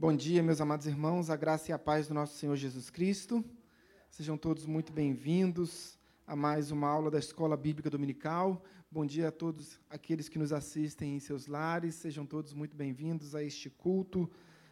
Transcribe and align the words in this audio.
Bom 0.00 0.14
dia, 0.14 0.44
meus 0.44 0.60
amados 0.60 0.86
irmãos, 0.86 1.28
a 1.28 1.34
graça 1.34 1.72
e 1.72 1.74
a 1.74 1.78
paz 1.78 2.06
do 2.06 2.14
nosso 2.14 2.36
Senhor 2.36 2.54
Jesus 2.54 2.88
Cristo. 2.88 3.44
Sejam 4.08 4.36
todos 4.36 4.64
muito 4.64 4.92
bem-vindos 4.92 5.98
a 6.24 6.36
mais 6.36 6.70
uma 6.70 6.86
aula 6.86 7.10
da 7.10 7.18
Escola 7.18 7.56
Bíblica 7.56 7.90
Dominical. 7.90 8.62
Bom 8.88 9.04
dia 9.04 9.26
a 9.26 9.32
todos 9.32 9.80
aqueles 9.90 10.28
que 10.28 10.38
nos 10.38 10.52
assistem 10.52 11.16
em 11.16 11.18
seus 11.18 11.48
lares. 11.48 11.96
Sejam 11.96 12.24
todos 12.24 12.54
muito 12.54 12.76
bem-vindos 12.76 13.34
a 13.34 13.42
este 13.42 13.68
culto, 13.68 14.30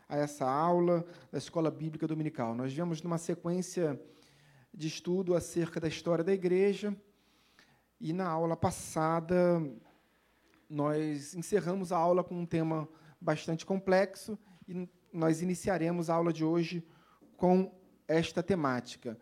a 0.08 0.16
essa 0.16 0.48
aula 0.48 1.04
da 1.32 1.38
Escola 1.38 1.72
Bíblica 1.72 2.06
Dominical. 2.06 2.54
Nós 2.54 2.72
viemos 2.72 3.02
numa 3.02 3.18
sequência 3.18 4.00
de 4.72 4.86
estudo 4.86 5.34
acerca 5.34 5.80
da 5.80 5.88
história 5.88 6.22
da 6.22 6.32
igreja 6.32 6.96
e 8.00 8.12
na 8.12 8.28
aula 8.28 8.56
passada 8.56 9.60
nós 10.70 11.34
encerramos 11.34 11.90
a 11.90 11.96
aula 11.96 12.22
com 12.22 12.38
um 12.38 12.46
tema 12.46 12.88
bastante 13.20 13.66
complexo 13.66 14.38
e 14.68 14.88
nós 15.16 15.40
iniciaremos 15.40 16.10
a 16.10 16.14
aula 16.14 16.32
de 16.32 16.44
hoje 16.44 16.84
com 17.36 17.72
esta 18.06 18.42
temática. 18.42 19.18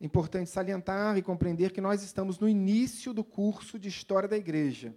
Importante 0.00 0.48
salientar 0.48 1.16
e 1.16 1.22
compreender 1.22 1.72
que 1.72 1.80
nós 1.80 2.02
estamos 2.02 2.38
no 2.38 2.48
início 2.48 3.12
do 3.12 3.24
curso 3.24 3.78
de 3.78 3.88
História 3.88 4.28
da 4.28 4.36
Igreja. 4.36 4.94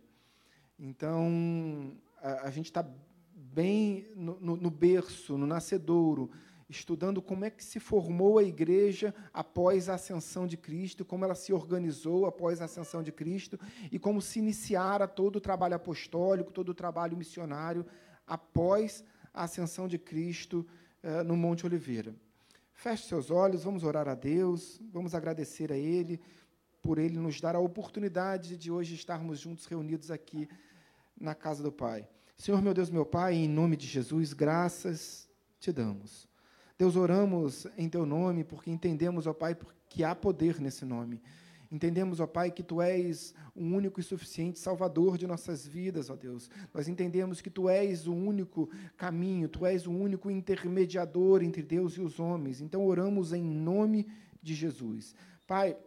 Então, 0.79 1.97
a, 2.21 2.47
a 2.47 2.51
gente 2.51 2.65
está 2.65 2.85
bem 3.33 4.05
no, 4.15 4.39
no, 4.39 4.55
no 4.55 4.69
berço, 4.69 5.37
no 5.37 5.47
nascedouro, 5.47 6.29
estudando 6.69 7.21
como 7.21 7.45
é 7.45 7.49
que 7.49 7.63
se 7.63 7.79
formou 7.79 8.37
a 8.37 8.43
igreja 8.43 9.15
após 9.33 9.89
a 9.89 9.95
ascensão 9.95 10.45
de 10.45 10.57
Cristo, 10.57 11.05
como 11.05 11.23
ela 11.23 11.35
se 11.35 11.53
organizou 11.53 12.25
após 12.25 12.61
a 12.61 12.65
ascensão 12.65 13.01
de 13.01 13.11
Cristo 13.11 13.57
e 13.91 13.97
como 13.97 14.21
se 14.21 14.39
iniciara 14.39 15.07
todo 15.07 15.37
o 15.37 15.41
trabalho 15.41 15.75
apostólico, 15.75 16.51
todo 16.51 16.69
o 16.69 16.73
trabalho 16.73 17.17
missionário 17.17 17.85
após 18.27 19.03
a 19.37 19.43
ascensão 19.43 19.87
de 19.87 19.99
Cristo 19.99 20.65
eh, 21.03 21.21
no 21.21 21.37
Monte 21.37 21.65
Oliveira. 21.65 22.15
Feche 22.73 23.07
seus 23.07 23.29
olhos, 23.29 23.63
vamos 23.63 23.83
orar 23.83 24.07
a 24.07 24.15
Deus, 24.15 24.81
vamos 24.91 25.13
agradecer 25.13 25.71
a 25.71 25.77
Ele 25.77 26.19
por 26.81 26.97
Ele 26.97 27.17
nos 27.17 27.39
dar 27.39 27.55
a 27.55 27.59
oportunidade 27.59 28.57
de 28.57 28.71
hoje 28.71 28.95
estarmos 28.95 29.39
juntos 29.39 29.65
reunidos 29.67 30.09
aqui 30.09 30.49
na 31.19 31.35
casa 31.35 31.61
do 31.61 31.71
Pai. 31.71 32.07
Senhor, 32.35 32.61
meu 32.61 32.73
Deus, 32.73 32.89
meu 32.89 33.05
Pai, 33.05 33.35
em 33.35 33.47
nome 33.47 33.77
de 33.77 33.85
Jesus, 33.85 34.33
graças 34.33 35.29
te 35.59 35.71
damos. 35.71 36.27
Deus, 36.77 36.95
oramos 36.95 37.67
em 37.77 37.87
Teu 37.87 38.05
nome 38.05 38.43
porque 38.43 38.71
entendemos, 38.71 39.27
ó 39.27 39.33
Pai, 39.33 39.55
que 39.87 40.03
há 40.03 40.15
poder 40.15 40.59
nesse 40.59 40.83
nome. 40.83 41.21
Entendemos, 41.71 42.19
ó 42.19 42.27
Pai, 42.27 42.51
que 42.51 42.63
Tu 42.63 42.81
és 42.81 43.33
o 43.53 43.61
único 43.61 43.99
e 43.99 44.03
suficiente 44.03 44.59
Salvador 44.59 45.17
de 45.17 45.27
nossas 45.27 45.67
vidas, 45.67 46.09
ó 46.09 46.15
Deus. 46.15 46.49
Nós 46.73 46.87
entendemos 46.87 47.41
que 47.41 47.49
Tu 47.49 47.69
és 47.69 48.07
o 48.07 48.13
único 48.13 48.69
caminho, 48.95 49.49
Tu 49.49 49.65
és 49.65 49.85
o 49.85 49.91
único 49.91 50.31
intermediador 50.31 51.43
entre 51.43 51.61
Deus 51.61 51.93
e 51.93 52.01
os 52.01 52.19
homens. 52.19 52.61
Então, 52.61 52.85
oramos 52.85 53.33
em 53.33 53.43
nome 53.43 54.07
de 54.41 54.55
Jesus. 54.55 55.13
Pai, 55.45 55.77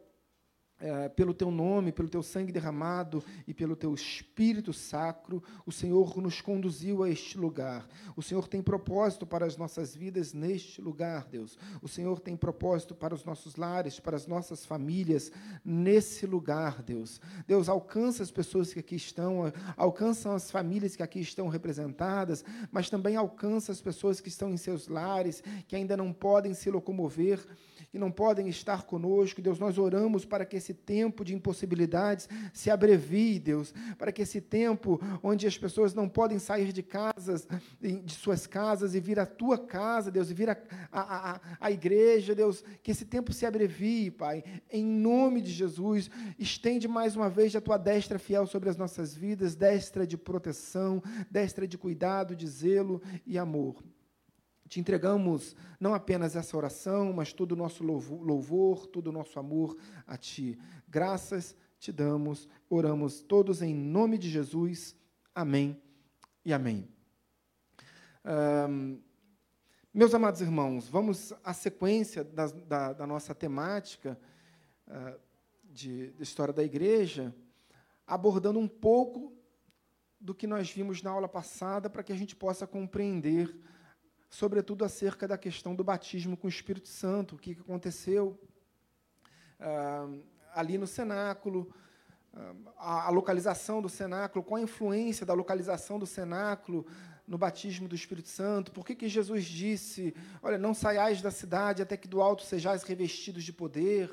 é, 0.81 1.09
pelo 1.09 1.35
teu 1.35 1.51
nome, 1.51 1.93
pelo 1.93 2.09
teu 2.09 2.23
sangue 2.23 2.51
derramado 2.51 3.23
e 3.47 3.53
pelo 3.53 3.77
teu 3.77 3.93
Espírito 3.95 4.73
Sacro, 4.73 5.43
o 5.67 5.71
Senhor 5.71 6.17
nos 6.17 6.41
conduziu 6.41 7.03
a 7.03 7.11
este 7.11 7.37
lugar. 7.37 7.87
O 8.17 8.23
Senhor 8.23 8.49
tem 8.49 8.63
propósito 8.63 9.27
para 9.27 9.45
as 9.45 9.57
nossas 9.57 9.95
vidas 9.95 10.33
neste 10.33 10.81
lugar, 10.81 11.27
Deus. 11.27 11.59
O 11.83 11.89
Senhor 11.89 12.19
tem 12.19 12.37
propósito 12.37 12.95
para 12.95 13.15
os 13.15 13.25
nossos 13.25 13.57
lares, 13.57 14.01
para 14.01 14.17
as 14.17 14.27
nossas 14.27 14.65
famílias 14.65 15.31
nesse 15.65 16.27
lugar, 16.27 16.83
Deus. 16.83 17.21
Deus 17.47 17.69
alcança 17.69 18.23
as 18.23 18.31
pessoas 18.31 18.73
que 18.73 18.81
aqui 18.81 18.97
estão, 18.97 19.53
alcança 19.77 20.35
as 20.35 20.51
famílias 20.51 20.97
que 20.97 21.03
aqui 21.03 21.21
estão 21.21 21.49
representadas, 21.49 22.45
mas 22.73 22.89
também 22.89 23.17
alcança 23.17 23.71
as 23.71 23.81
pessoas 23.81 24.21
que 24.21 24.29
estão 24.29 24.51
em 24.51 24.57
seus 24.57 24.89
lares, 24.89 25.43
que 25.69 25.77
ainda 25.77 25.97
não 25.97 26.13
podem 26.13 26.55
se 26.55 26.71
locomover 26.71 27.47
que 27.91 27.99
não 27.99 28.11
podem 28.11 28.49
estar 28.49 28.85
conosco. 28.85 29.43
Deus, 29.43 29.59
nós 29.59 29.77
oramos 29.77 30.25
para 30.25 30.47
que 30.47 30.57
esse 30.57 30.70
tempo 30.73 31.25
de 31.25 31.35
impossibilidades 31.35 32.29
se 32.53 32.71
abrevie, 32.71 33.39
Deus, 33.39 33.75
para 33.99 34.13
que 34.13 34.23
esse 34.23 34.41
tempo 34.41 35.01
onde 35.23 35.47
as 35.47 35.57
pessoas 35.57 35.95
não 35.95 36.09
podem 36.09 36.39
sair 36.39 36.73
de 36.73 36.83
casas, 36.83 37.47
de 37.81 38.13
suas 38.15 38.47
casas 38.47 38.95
e 38.95 39.01
vir 39.01 39.19
à 39.19 39.27
tua 39.27 39.59
casa, 39.59 40.11
Deus, 40.11 40.31
e 40.31 40.35
vir 40.35 40.51
à 40.51 41.41
a, 41.61 41.71
igreja, 41.71 42.35
Deus, 42.35 42.65
que 42.83 42.91
esse 42.91 43.05
tempo 43.05 43.33
se 43.33 43.47
abrevie, 43.47 44.11
Pai, 44.11 44.43
em 44.71 44.85
nome 44.85 45.41
de 45.41 45.51
Jesus. 45.51 46.11
Estende 46.39 46.89
mais 46.89 47.17
uma 47.17 47.29
vez 47.29 47.55
a 47.55 47.61
tua 47.61 47.79
destra 47.79 48.19
fiel 48.19 48.47
sobre 48.47 48.69
as 48.69 48.77
nossas 48.77 49.15
vidas, 49.15 49.55
destra 49.55 50.07
de 50.07 50.17
proteção, 50.17 51.03
destra 51.31 51.67
de 51.67 51.79
cuidado, 51.79 52.35
de 52.35 52.47
zelo 52.47 53.03
e 53.27 53.39
amor. 53.39 53.83
Te 54.71 54.79
entregamos 54.79 55.57
não 55.81 55.93
apenas 55.95 56.37
essa 56.37 56.57
oração, 56.57 57.13
mas 57.13 57.33
todo 57.33 57.53
o 57.53 57.57
nosso 57.57 57.83
louvor, 57.83 58.87
todo 58.87 59.09
o 59.09 59.13
nosso 59.13 59.37
amor 59.37 59.77
a 60.07 60.17
Ti. 60.17 60.57
Graças 60.89 61.57
te 61.81 61.91
damos, 61.91 62.49
oramos 62.69 63.21
todos 63.21 63.63
em 63.63 63.75
nome 63.75 64.17
de 64.17 64.31
Jesus. 64.31 64.95
Amém 65.35 65.77
e 66.45 66.53
amém. 66.53 66.89
Um, 68.25 69.01
meus 69.93 70.15
amados 70.15 70.41
irmãos, 70.41 70.87
vamos 70.89 71.33
à 71.43 71.53
sequência 71.53 72.23
da, 72.23 72.47
da, 72.47 72.93
da 72.93 73.07
nossa 73.09 73.35
temática 73.35 74.17
uh, 74.87 75.19
de, 75.65 76.13
de 76.13 76.23
história 76.23 76.55
da 76.55 76.63
igreja, 76.63 77.35
abordando 78.07 78.61
um 78.61 78.69
pouco 78.69 79.33
do 80.21 80.33
que 80.33 80.47
nós 80.47 80.71
vimos 80.71 81.03
na 81.03 81.11
aula 81.11 81.29
passada, 81.29 81.91
para 81.91 82.05
que 82.05 82.13
a 82.13 82.17
gente 82.17 82.37
possa 82.37 82.69
compreender 82.69 83.53
sobretudo 84.31 84.85
acerca 84.85 85.27
da 85.27 85.37
questão 85.37 85.75
do 85.75 85.83
batismo 85.83 86.37
com 86.37 86.47
o 86.47 86.51
Espírito 86.51 86.89
Santo, 86.89 87.35
o 87.35 87.39
que 87.39 87.59
aconteceu 87.61 88.39
ah, 89.59 90.09
ali 90.55 90.79
no 90.79 90.87
cenáculo, 90.87 91.75
ah, 92.33 93.09
a, 93.09 93.11
localização 93.11 93.83
do 93.83 93.89
cenáculo, 93.89 94.45
qual 94.45 94.61
a 94.61 94.63
influência 94.63 95.27
da 95.27 95.35
localização 95.35 95.99
do 95.99 96.07
cenáculo 96.07 96.87
no 97.27 97.37
batismo 97.37 97.89
do 97.89 97.95
Espírito 97.95 98.29
Santo, 98.29 98.71
por 98.71 98.87
que, 98.87 98.95
que 98.95 99.09
Jesus 99.09 99.45
disse, 99.45 100.15
olha, 100.41 100.57
não 100.57 100.75
saiais 100.75 101.21
da 101.21 101.31
cidade 101.33 101.83
até 101.83 101.97
que 101.97 102.09
do 102.09 102.23
alto 102.23 102.45
sejais 102.45 102.85
revestidos 102.85 103.43
de 103.43 103.53
poder, 103.53 104.11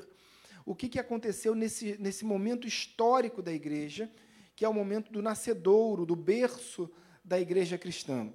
o 0.66 0.74
que, 0.74 0.88
que 0.88 0.98
aconteceu 0.98 1.54
nesse, 1.54 1.96
nesse 1.98 2.24
momento 2.24 2.66
histórico 2.66 3.40
da 3.40 3.52
igreja, 3.52 4.10
que 4.54 4.64
é 4.64 4.68
o 4.68 4.74
momento 4.74 5.12
do 5.12 5.22
nascedouro, 5.22 6.04
do 6.04 6.16
berço 6.16 6.90
da 7.24 7.40
igreja 7.40 7.78
cristã. 7.78 8.32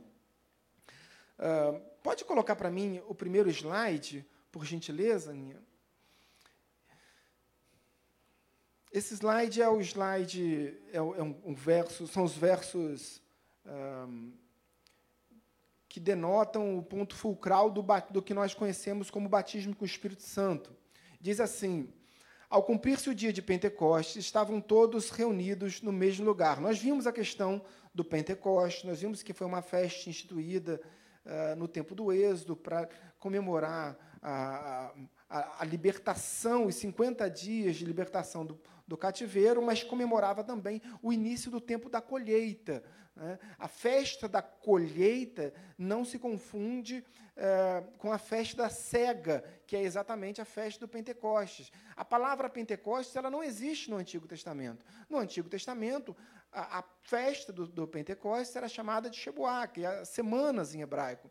Uh, 1.43 1.77
pode 2.01 2.23
colocar 2.23 2.55
para 2.55 2.71
mim 2.71 3.01
o 3.05 3.13
primeiro 3.13 3.50
slide, 3.50 4.25
por 4.50 4.63
gentileza, 4.63 5.31
Aninha? 5.31 5.62
Esse 8.89 9.13
slide 9.15 9.62
é 9.62 9.67
o 9.67 9.81
slide, 9.81 10.73
é, 10.93 11.01
um, 11.01 11.35
um 11.43 11.53
verso, 11.53 12.07
são 12.07 12.23
os 12.23 12.33
versos 12.33 13.21
um, 13.65 14.31
que 15.89 16.00
denotam 16.00 16.77
o 16.77 16.81
ponto 16.81 17.13
fulcral 17.13 17.69
do, 17.69 17.83
do 18.09 18.21
que 18.21 18.33
nós 18.33 18.53
conhecemos 18.53 19.12
como 19.12 19.27
batismo 19.27 19.75
com 19.75 19.83
o 19.83 19.88
Espírito 19.88 20.23
Santo. 20.23 20.73
Diz 21.19 21.41
assim: 21.41 21.91
ao 22.50 22.63
cumprir-se 22.63 23.09
o 23.09 23.15
dia 23.15 23.33
de 23.33 23.41
Pentecostes, 23.41 24.23
estavam 24.23 24.62
todos 24.62 25.09
reunidos 25.09 25.81
no 25.81 25.91
mesmo 25.91 26.23
lugar. 26.23 26.62
Nós 26.62 26.79
vimos 26.79 27.05
a 27.05 27.12
questão 27.12 27.62
do 27.93 28.05
Pentecostes, 28.05 28.85
nós 28.85 29.01
vimos 29.01 29.21
que 29.21 29.33
foi 29.33 29.45
uma 29.45 29.62
festa 29.62 30.09
instituída 30.09 30.79
uh, 31.25 31.56
no 31.56 31.68
tempo 31.68 31.96
do 31.96 32.12
Êxodo 32.12 32.56
para 32.56 32.88
comemorar 33.20 33.98
a, 34.22 34.94
a, 35.30 35.62
a, 35.62 35.65
libertação, 35.65 36.68
os 36.68 36.75
50 36.75 37.30
dias 37.30 37.75
de 37.75 37.86
libertação 37.86 38.46
do, 38.46 38.60
do 38.88 38.98
cativeiro, 38.98 39.62
mas 39.62 39.84
comemorava 39.84 40.44
também 40.44 40.82
o 41.01 41.12
início 41.12 41.51
do 41.51 41.60
tempo 41.60 41.89
da 41.89 42.01
colheita. 42.01 42.84
Né? 43.15 43.38
A 43.60 43.68
festa 43.68 44.27
da 44.27 44.42
colheita 44.42 45.53
não 45.77 46.03
se 46.03 46.18
confunde 46.18 47.03
é, 47.36 47.84
com 47.98 48.12
a 48.12 48.18
festa 48.18 48.63
da 48.63 48.70
cega, 48.70 49.44
que 49.65 49.75
é 49.75 49.82
exatamente 49.82 50.42
a 50.42 50.46
festa 50.46 50.80
do 50.80 50.88
Pentecostes. 50.88 51.72
A 51.96 52.06
palavra 52.06 52.50
Pentecostes 52.50 53.15
ela 53.15 53.30
não 53.30 53.44
existe 53.44 53.89
no 53.89 53.98
Antigo 53.98 54.27
Testamento. 54.27 54.86
No 55.10 55.18
Antigo 55.18 55.50
Testamento, 55.50 56.15
a, 56.53 56.79
a 56.79 56.83
festa 57.01 57.51
do, 57.51 57.67
do, 57.67 57.88
Pentecostes 57.88 58.55
era 58.55 58.69
chamada 58.69 59.10
de 59.10 59.17
Shebuá, 59.17 59.67
que 59.67 59.86
é 59.86 60.05
semanas 60.05 60.74
em 60.74 60.81
hebraico, 60.81 61.29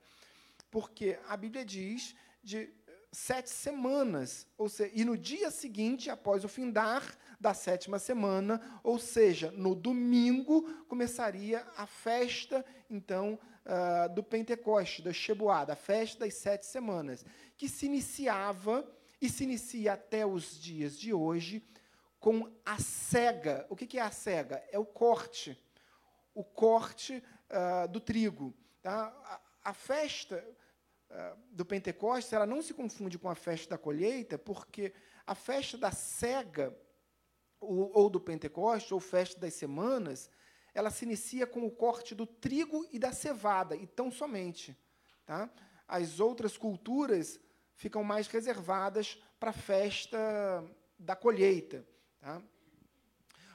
porque 0.70 1.18
a 1.28 1.36
Bíblia 1.36 1.64
diz 1.64 2.14
de 2.42 2.68
sete 3.12 3.50
semanas, 3.50 4.46
ou 4.56 4.68
seja, 4.68 4.90
e 4.94 5.04
no 5.04 5.18
dia 5.18 5.50
seguinte, 5.50 6.08
após 6.08 6.44
o 6.44 6.48
findar 6.48 7.02
da 7.38 7.52
sétima 7.52 7.98
semana, 7.98 8.80
ou 8.82 8.98
seja, 8.98 9.50
no 9.50 9.74
domingo, 9.74 10.62
começaria 10.88 11.66
a 11.76 11.86
festa, 11.86 12.64
então, 12.88 13.38
uh, 13.66 14.12
do 14.14 14.22
Pentecostes, 14.22 15.04
da 15.04 15.12
Shebuá, 15.12 15.64
da 15.64 15.76
festa 15.76 16.24
das 16.24 16.34
sete 16.34 16.64
semanas, 16.64 17.24
que 17.56 17.68
se 17.68 17.84
iniciava 17.84 18.88
e 19.20 19.28
se 19.28 19.44
inicia 19.44 19.92
até 19.92 20.24
os 20.24 20.58
dias 20.58 20.98
de 20.98 21.12
hoje 21.12 21.62
com 22.22 22.48
a 22.64 22.78
cega. 22.78 23.66
O 23.68 23.74
que 23.74 23.98
é 23.98 24.00
a 24.00 24.10
cega? 24.12 24.62
É 24.70 24.78
o 24.78 24.86
corte, 24.86 25.60
o 26.32 26.44
corte 26.44 27.22
uh, 27.50 27.88
do 27.88 28.00
trigo. 28.00 28.54
Tá? 28.80 29.08
A, 29.64 29.70
a, 29.70 29.74
festa 29.74 30.42
uh, 31.10 31.36
do 31.50 31.64
Pentecostes 31.64 32.32
ela 32.32 32.46
não 32.46 32.62
se 32.62 32.72
confunde 32.72 33.18
com 33.18 33.28
a 33.28 33.34
festa 33.34 33.70
da 33.70 33.78
colheita, 33.78 34.38
porque 34.38 34.94
a 35.26 35.34
festa 35.34 35.76
da 35.76 35.90
cega, 35.90 36.72
ou, 37.60 37.90
ou 37.92 38.08
do 38.08 38.20
Pentecostes, 38.20 38.92
ou 38.92 39.00
festa 39.00 39.40
das 39.40 39.54
semanas, 39.54 40.30
ela 40.72 40.90
se 40.90 41.04
inicia 41.04 41.44
com 41.44 41.66
o 41.66 41.72
corte 41.72 42.14
do 42.14 42.24
trigo 42.24 42.86
e 42.92 43.00
da 43.00 43.12
cevada, 43.12 43.74
e 43.74 43.84
tão 43.84 44.12
somente. 44.12 44.78
Tá? 45.26 45.50
As 45.88 46.20
outras 46.20 46.56
culturas 46.56 47.40
ficam 47.74 48.04
mais 48.04 48.28
reservadas 48.28 49.20
para 49.40 49.50
a 49.50 49.52
festa 49.52 50.64
da 50.96 51.16
colheita. 51.16 51.84
Tá? 52.22 52.40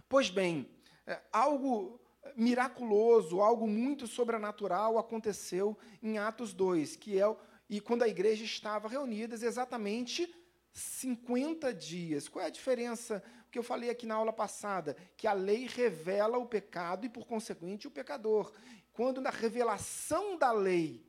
Pois 0.10 0.30
bem, 0.30 0.70
é, 1.06 1.22
algo 1.32 2.02
miraculoso, 2.36 3.40
algo 3.40 3.66
muito 3.66 4.06
sobrenatural 4.06 4.98
aconteceu 4.98 5.78
em 6.04 6.18
Atos 6.18 6.54
2, 6.54 6.98
que 6.98 7.18
é 7.18 7.36
e 7.70 7.80
quando 7.80 8.04
a 8.04 8.10
igreja 8.10 8.44
estava 8.44 8.90
reunida 8.90 9.36
exatamente 9.36 10.34
50 10.74 11.74
dias. 11.74 12.28
Qual 12.28 12.44
é 12.44 12.48
a 12.48 12.52
diferença 12.52 13.24
que 13.50 13.58
eu 13.58 13.64
falei 13.64 13.90
aqui 13.90 14.06
na 14.06 14.16
aula 14.16 14.34
passada? 14.34 14.96
Que 15.16 15.28
a 15.28 15.34
lei 15.34 15.66
revela 15.66 16.38
o 16.38 16.46
pecado 16.46 17.06
e, 17.06 17.10
por 17.10 17.26
consequente, 17.26 17.88
o 17.88 17.92
pecador. 17.92 18.52
Quando 18.92 19.22
na 19.22 19.30
revelação 19.30 20.38
da 20.38 20.52
lei, 20.52 21.06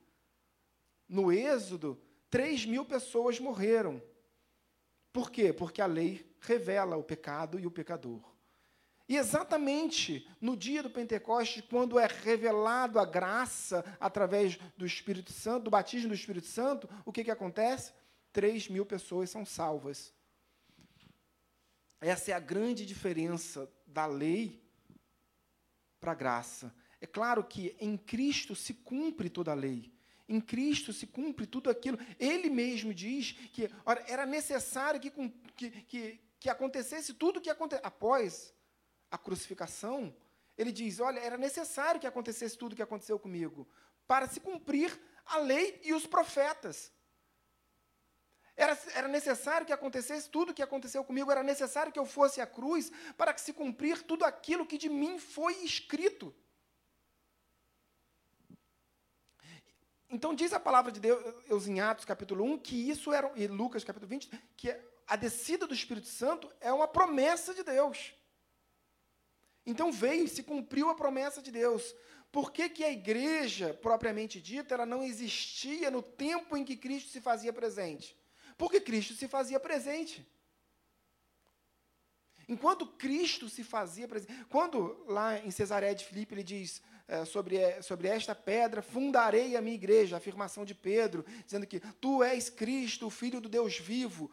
no 1.08 1.32
Êxodo, 1.32 2.00
3 2.30 2.66
mil 2.66 2.84
pessoas 2.84 3.40
morreram. 3.40 4.00
Por 5.18 5.32
quê? 5.32 5.52
Porque 5.52 5.82
a 5.82 5.86
lei 5.86 6.24
revela 6.38 6.96
o 6.96 7.02
pecado 7.02 7.58
e 7.58 7.66
o 7.66 7.72
pecador. 7.72 8.22
E 9.08 9.16
exatamente 9.16 10.24
no 10.40 10.56
dia 10.56 10.80
do 10.80 10.90
Pentecostes, 10.90 11.64
quando 11.68 11.98
é 11.98 12.06
revelado 12.06 13.00
a 13.00 13.04
graça 13.04 13.84
através 13.98 14.56
do 14.76 14.86
Espírito 14.86 15.32
Santo, 15.32 15.64
do 15.64 15.70
batismo 15.72 16.10
do 16.10 16.14
Espírito 16.14 16.46
Santo, 16.46 16.88
o 17.04 17.12
que, 17.12 17.24
que 17.24 17.32
acontece? 17.32 17.92
Três 18.32 18.68
mil 18.68 18.86
pessoas 18.86 19.28
são 19.28 19.44
salvas. 19.44 20.14
Essa 22.00 22.30
é 22.30 22.34
a 22.34 22.38
grande 22.38 22.86
diferença 22.86 23.68
da 23.84 24.06
lei 24.06 24.62
para 25.98 26.12
a 26.12 26.14
graça. 26.14 26.72
É 27.00 27.08
claro 27.08 27.42
que 27.42 27.74
em 27.80 27.96
Cristo 27.96 28.54
se 28.54 28.72
cumpre 28.72 29.28
toda 29.28 29.50
a 29.50 29.54
lei. 29.54 29.92
Em 30.28 30.40
Cristo 30.40 30.92
se 30.92 31.06
cumpre 31.06 31.46
tudo 31.46 31.70
aquilo. 31.70 31.98
Ele 32.18 32.50
mesmo 32.50 32.92
diz 32.92 33.32
que 33.52 33.70
ora, 33.84 34.04
era 34.06 34.26
necessário 34.26 35.00
que, 35.00 35.10
que, 35.56 35.70
que, 35.70 36.20
que 36.38 36.50
acontecesse 36.50 37.14
tudo 37.14 37.38
o 37.38 37.40
que 37.40 37.48
aconteceu. 37.48 37.84
Após 37.86 38.52
a 39.10 39.16
crucificação, 39.16 40.14
ele 40.56 40.70
diz: 40.70 41.00
olha, 41.00 41.18
era 41.20 41.38
necessário 41.38 42.00
que 42.00 42.06
acontecesse 42.06 42.58
tudo 42.58 42.72
o 42.72 42.76
que 42.76 42.82
aconteceu 42.82 43.18
comigo, 43.18 43.66
para 44.06 44.28
se 44.28 44.40
cumprir 44.40 45.00
a 45.24 45.38
lei 45.38 45.80
e 45.82 45.94
os 45.94 46.06
profetas. 46.06 46.92
Era, 48.54 48.76
era 48.94 49.06
necessário 49.06 49.64
que 49.66 49.72
acontecesse 49.72 50.28
tudo 50.28 50.50
o 50.50 50.54
que 50.54 50.62
aconteceu 50.62 51.04
comigo, 51.04 51.30
era 51.30 51.44
necessário 51.44 51.92
que 51.92 51.98
eu 51.98 52.04
fosse 52.04 52.40
à 52.40 52.46
cruz 52.46 52.90
para 53.16 53.32
que 53.32 53.40
se 53.40 53.52
cumprir 53.52 54.02
tudo 54.02 54.24
aquilo 54.24 54.66
que 54.66 54.76
de 54.76 54.88
mim 54.88 55.18
foi 55.18 55.54
escrito. 55.62 56.34
Então 60.10 60.34
diz 60.34 60.52
a 60.52 60.60
palavra 60.60 60.90
de 60.90 61.00
Deus 61.00 61.66
em 61.66 61.80
Atos 61.80 62.04
capítulo 62.04 62.44
1 62.44 62.58
que 62.58 62.88
isso 62.88 63.12
era, 63.12 63.30
e 63.36 63.46
Lucas 63.46 63.84
capítulo 63.84 64.08
20, 64.08 64.30
que 64.56 64.74
a 65.06 65.16
descida 65.16 65.66
do 65.66 65.74
Espírito 65.74 66.06
Santo 66.06 66.50
é 66.60 66.72
uma 66.72 66.88
promessa 66.88 67.54
de 67.54 67.62
Deus. 67.62 68.14
Então 69.66 69.92
veio 69.92 70.26
se 70.28 70.42
cumpriu 70.42 70.88
a 70.88 70.94
promessa 70.94 71.42
de 71.42 71.50
Deus. 71.50 71.94
Por 72.32 72.52
que, 72.52 72.68
que 72.68 72.84
a 72.84 72.90
igreja, 72.90 73.74
propriamente 73.74 74.40
dita, 74.40 74.74
ela 74.74 74.86
não 74.86 75.02
existia 75.02 75.90
no 75.90 76.02
tempo 76.02 76.56
em 76.56 76.64
que 76.64 76.76
Cristo 76.76 77.10
se 77.10 77.20
fazia 77.20 77.52
presente? 77.52 78.16
Porque 78.56 78.80
Cristo 78.80 79.14
se 79.14 79.28
fazia 79.28 79.60
presente. 79.60 80.26
Enquanto 82.48 82.86
Cristo 82.86 83.48
se 83.48 83.62
fazia 83.62 84.08
presente. 84.08 84.44
Quando 84.46 85.04
lá 85.06 85.38
em 85.38 85.50
Cesareia 85.50 85.94
de 85.94 86.04
Filipe 86.04 86.34
ele 86.34 86.42
diz: 86.42 86.82
é, 87.08 87.24
sobre, 87.24 87.56
é, 87.56 87.80
sobre 87.80 88.06
esta 88.06 88.34
pedra 88.34 88.82
fundarei 88.82 89.56
a 89.56 89.62
minha 89.62 89.74
igreja, 89.74 90.14
a 90.14 90.18
afirmação 90.18 90.62
de 90.62 90.74
Pedro, 90.74 91.24
dizendo 91.42 91.66
que 91.66 91.80
tu 91.80 92.22
és 92.22 92.50
Cristo, 92.50 93.06
o 93.06 93.10
Filho 93.10 93.40
do 93.40 93.48
Deus 93.48 93.78
vivo. 93.78 94.30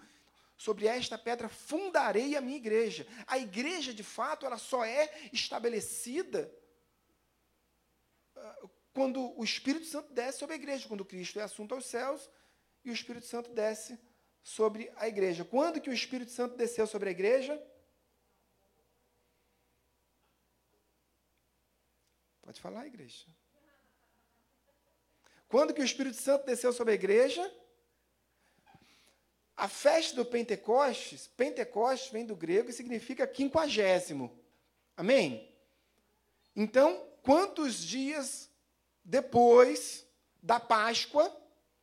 Sobre 0.57 0.85
esta 0.85 1.17
pedra 1.17 1.47
fundarei 1.47 2.35
a 2.35 2.41
minha 2.41 2.57
igreja. 2.57 3.07
A 3.25 3.37
igreja, 3.37 3.93
de 3.93 4.03
fato, 4.03 4.45
ela 4.45 4.57
só 4.57 4.83
é 4.83 5.09
estabelecida 5.31 6.53
ah, 8.35 8.67
quando 8.93 9.37
o 9.39 9.43
Espírito 9.43 9.85
Santo 9.85 10.13
desce 10.13 10.39
sobre 10.39 10.55
a 10.55 10.57
igreja, 10.57 10.87
quando 10.87 11.05
Cristo 11.05 11.39
é 11.39 11.43
assunto 11.43 11.73
aos 11.73 11.85
céus 11.85 12.29
e 12.83 12.89
o 12.89 12.93
Espírito 12.93 13.25
Santo 13.25 13.51
desce 13.51 13.97
sobre 14.43 14.91
a 14.97 15.07
igreja. 15.07 15.45
Quando 15.45 15.79
que 15.79 15.89
o 15.89 15.93
Espírito 15.93 16.31
Santo 16.31 16.57
desceu 16.57 16.85
sobre 16.85 17.07
a 17.07 17.11
igreja? 17.11 17.61
Pode 22.45 22.61
falar, 22.61 22.85
igreja. 22.85 23.25
Quando 25.47 25.73
que 25.73 25.81
o 25.81 25.85
Espírito 25.85 26.17
Santo 26.17 26.45
desceu 26.45 26.71
sobre 26.71 26.91
a 26.91 26.95
igreja? 26.95 27.51
A 29.57 29.67
festa 29.67 30.15
do 30.15 30.23
Pentecostes, 30.23 31.27
Pentecostes 31.27 32.11
vem 32.11 32.23
do 32.23 32.35
grego 32.35 32.69
e 32.69 32.73
significa 32.73 33.25
quinquagésimo. 33.25 34.39
Amém? 34.95 35.51
Então, 36.55 37.03
quantos 37.23 37.83
dias 37.83 38.47
depois 39.03 40.05
da 40.41 40.59
Páscoa, 40.59 41.35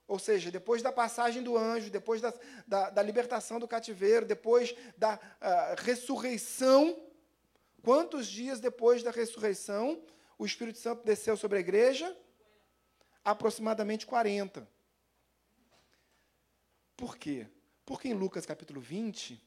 ou 0.07 0.19
seja, 0.19 0.49
depois 0.49 0.81
da 0.81 0.92
passagem 0.92 1.42
do 1.42 1.57
anjo, 1.57 1.90
depois 1.90 2.21
da, 2.21 2.33
da, 2.69 2.90
da 2.90 3.02
libertação 3.02 3.59
do 3.59 3.66
cativeiro, 3.66 4.26
depois 4.26 4.76
da 4.97 5.16
uh, 5.16 5.83
ressurreição, 5.83 7.02
quantos 7.83 8.28
dias 8.28 8.61
depois 8.61 9.02
da 9.02 9.11
ressurreição 9.11 10.00
o 10.38 10.46
Espírito 10.46 10.78
Santo 10.78 11.04
desceu 11.04 11.36
sobre 11.36 11.58
a 11.58 11.60
igreja? 11.60 12.16
Aproximadamente 13.24 14.06
40. 14.06 14.68
Por 16.96 17.16
quê? 17.16 17.46
Porque 17.84 18.08
em 18.08 18.14
Lucas 18.14 18.46
capítulo 18.46 18.80
20, 18.80 19.42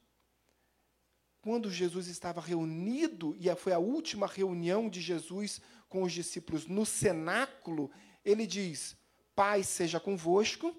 quando 1.41 1.71
Jesus 1.71 2.07
estava 2.07 2.41
reunido, 2.41 3.35
e 3.39 3.53
foi 3.55 3.73
a 3.73 3.79
última 3.79 4.27
reunião 4.27 4.89
de 4.89 5.01
Jesus 5.01 5.61
com 5.87 6.03
os 6.03 6.11
discípulos 6.11 6.65
no 6.65 6.85
cenáculo, 6.85 7.91
ele 8.23 8.47
diz: 8.47 8.97
Pai 9.35 9.63
seja 9.63 9.99
convosco, 9.99 10.75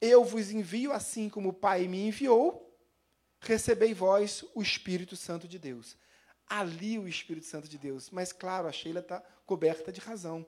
eu 0.00 0.24
vos 0.24 0.50
envio 0.50 0.92
assim 0.92 1.28
como 1.28 1.50
o 1.50 1.54
Pai 1.54 1.86
me 1.86 2.06
enviou, 2.06 2.76
recebei 3.40 3.92
vós 3.92 4.44
o 4.54 4.62
Espírito 4.62 5.16
Santo 5.16 5.46
de 5.46 5.58
Deus 5.58 5.96
ali 6.48 6.98
o 6.98 7.08
Espírito 7.08 7.46
Santo 7.46 7.68
de 7.68 7.78
Deus. 7.78 8.10
Mas, 8.10 8.32
claro, 8.32 8.68
a 8.68 8.72
Sheila 8.72 9.00
está 9.00 9.20
coberta 9.46 9.92
de 9.92 10.00
razão. 10.00 10.46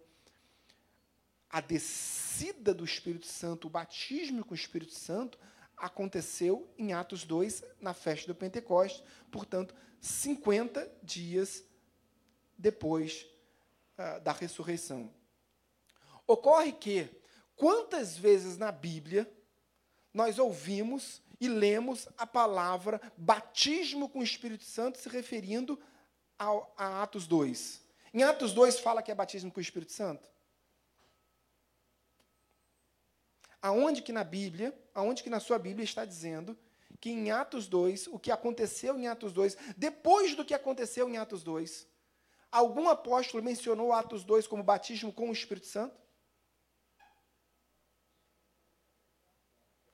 A 1.49 1.61
descida 1.61 2.75
do 2.75 2.85
Espírito 2.85 3.27
Santo, 3.27 3.67
o 3.67 3.71
batismo 3.71 4.45
com 4.45 4.53
o 4.53 4.57
Espírito 4.57 4.93
Santo, 4.93 5.39
aconteceu 5.77 6.73
em 6.79 6.93
Atos 6.93 7.25
2, 7.25 7.63
na 7.81 7.93
festa 7.93 8.27
do 8.27 8.35
Pentecostes, 8.35 9.03
portanto, 9.31 9.75
50 10.01 10.91
dias 11.03 11.65
depois 12.57 13.27
uh, 13.99 14.21
da 14.21 14.33
ressurreição. 14.33 15.13
Ocorre 16.27 16.73
que, 16.73 17.09
quantas 17.55 18.17
vezes 18.17 18.57
na 18.57 18.73
Bíblia 18.73 19.31
nós 20.13 20.39
ouvimos 20.39 21.23
e 21.41 21.49
lemos 21.49 22.09
a 22.17 22.27
palavra 22.27 23.01
batismo 23.17 24.09
com 24.09 24.21
o 24.21 24.25
Espírito 24.25 24.65
Santo 24.65 24.99
se 24.99 25.09
referindo 25.09 25.79
ao, 26.39 26.73
a 26.77 27.03
Atos 27.03 27.27
2. 27.27 27.83
Em 28.15 28.23
Atos 28.23 28.53
2 28.53 28.81
fala 28.81 29.03
que 29.03 29.11
é 29.11 29.15
batismo 29.15 29.51
com 29.51 29.59
o 29.59 29.63
Espírito 29.63 29.93
Santo? 29.93 30.29
Aonde 33.61 34.03
que 34.03 34.13
na 34.13 34.25
Bíblia, 34.25 34.77
aonde 34.95 35.23
que 35.23 35.31
na 35.31 35.41
sua 35.41 35.59
Bíblia 35.59 35.85
está 35.85 36.05
dizendo 36.05 36.57
que 37.01 37.11
em 37.11 37.31
Atos 37.31 37.67
2, 37.69 38.07
o 38.09 38.19
que 38.19 38.31
aconteceu 38.31 38.99
em 38.99 39.07
Atos 39.07 39.33
2, 39.33 39.57
depois 39.77 40.35
do 40.35 40.45
que 40.45 40.55
aconteceu 40.55 41.09
em 41.09 41.19
Atos 41.19 41.43
2, 41.43 41.87
algum 42.51 42.89
apóstolo 42.89 43.43
mencionou 43.43 43.93
Atos 43.93 44.25
2 44.25 44.47
como 44.47 44.63
batismo 44.63 45.13
com 45.13 45.29
o 45.29 45.33
Espírito 45.33 45.67
Santo? 45.67 46.06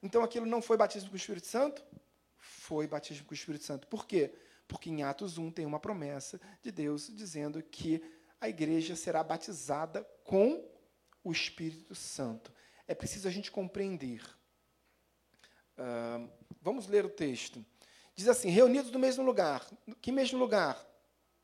Então 0.03 0.23
aquilo 0.23 0.47
não 0.47 0.61
foi 0.61 0.77
batismo 0.77 1.09
com 1.09 1.15
o 1.15 1.17
Espírito 1.17 1.47
Santo? 1.47 1.85
Foi 2.39 2.87
batismo 2.87 3.25
com 3.25 3.33
o 3.33 3.35
Espírito 3.35 3.65
Santo. 3.65 3.87
Por 3.87 4.07
quê? 4.07 4.35
Porque 4.67 4.91
em 4.91 5.03
Atos 5.03 5.39
1 5.39 5.51
tem 5.51 5.67
uma 5.67 5.79
promessa 5.79 6.41
de 6.61 6.71
Deus 6.71 7.11
dizendo 7.15 7.63
que 7.63 8.03
a 8.41 8.49
igreja 8.49 8.97
será 8.97 9.23
batizada 9.23 10.03
com 10.25 10.69
o 11.23 11.31
Espírito 11.31 11.95
Santo. 11.95 12.53
É 12.89 12.95
preciso 12.95 13.29
a 13.29 13.31
gente 13.31 13.51
compreender. 13.51 14.23
Uh, 15.79 16.29
vamos 16.61 16.87
ler 16.89 17.05
o 17.05 17.11
texto. 17.11 17.65
Diz 18.15 18.29
assim: 18.29 18.51
reunidos 18.51 18.91
no 18.91 18.99
mesmo 18.99 19.25
lugar. 19.25 19.65
Que 20.01 20.11
mesmo 20.11 20.39
lugar? 20.39 20.85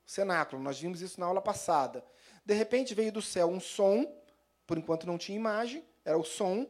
cenáculo. 0.08 0.62
Nós 0.62 0.80
vimos 0.80 1.02
isso 1.02 1.20
na 1.20 1.26
aula 1.26 1.42
passada. 1.42 2.02
De 2.44 2.54
repente 2.54 2.94
veio 2.94 3.12
do 3.12 3.20
céu 3.20 3.48
um 3.48 3.60
som, 3.60 4.10
por 4.66 4.78
enquanto 4.78 5.06
não 5.06 5.18
tinha 5.18 5.36
imagem, 5.36 5.84
era 6.04 6.18
o 6.18 6.24
som, 6.24 6.66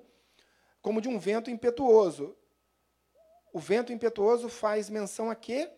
como 0.88 1.02
de 1.02 1.08
um 1.10 1.18
vento 1.18 1.50
impetuoso. 1.50 2.34
O 3.52 3.58
vento 3.58 3.92
impetuoso 3.92 4.48
faz 4.48 4.88
menção 4.88 5.30
a 5.30 5.34
quê? 5.34 5.70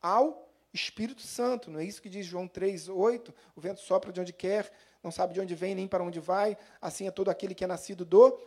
Ao 0.00 0.48
Espírito 0.72 1.22
Santo. 1.22 1.72
Não 1.72 1.80
é 1.80 1.84
isso 1.84 2.00
que 2.00 2.08
diz 2.08 2.24
João 2.24 2.46
3, 2.46 2.88
8? 2.88 3.34
O 3.56 3.60
vento 3.60 3.80
sopra 3.80 4.12
de 4.12 4.20
onde 4.20 4.32
quer, 4.32 4.72
não 5.02 5.10
sabe 5.10 5.34
de 5.34 5.40
onde 5.40 5.56
vem 5.56 5.74
nem 5.74 5.88
para 5.88 6.04
onde 6.04 6.20
vai. 6.20 6.56
Assim 6.80 7.08
é 7.08 7.10
todo 7.10 7.32
aquele 7.32 7.52
que 7.52 7.64
é 7.64 7.66
nascido 7.66 8.04
do 8.04 8.40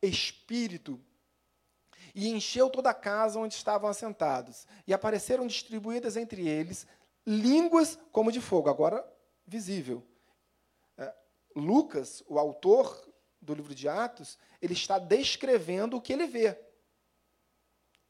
Espírito. 0.00 1.00
E 2.14 2.28
encheu 2.28 2.70
toda 2.70 2.90
a 2.90 2.94
casa 2.94 3.40
onde 3.40 3.54
estavam 3.54 3.90
assentados. 3.90 4.64
E 4.86 4.94
apareceram 4.94 5.44
distribuídas 5.44 6.16
entre 6.16 6.48
eles 6.48 6.86
línguas 7.26 7.98
como 8.12 8.30
de 8.30 8.40
fogo. 8.40 8.70
Agora, 8.70 9.04
visível. 9.44 10.06
É, 10.96 11.12
Lucas, 11.56 12.22
o 12.28 12.38
autor 12.38 13.09
do 13.40 13.54
livro 13.54 13.74
de 13.74 13.88
Atos, 13.88 14.38
ele 14.60 14.74
está 14.74 14.98
descrevendo 14.98 15.96
o 15.96 16.00
que 16.00 16.12
ele 16.12 16.26
vê. 16.26 16.58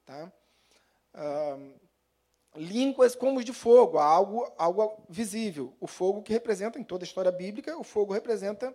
Tá? 0.05 0.33
Ah, 1.15 1.59
línguas 2.57 3.15
como 3.15 3.43
de 3.45 3.53
fogo, 3.53 3.99
algo, 3.99 4.53
algo 4.59 5.05
visível. 5.09 5.75
O 5.81 5.87
fogo 5.87 6.23
que 6.23 6.33
representa, 6.33 6.79
em 6.79 6.85
toda 6.85 7.05
a 7.05 7.07
história 7.07 7.31
bíblica, 7.31 7.77
o 7.79 7.85
fogo 7.85 8.13
representa 8.13 8.75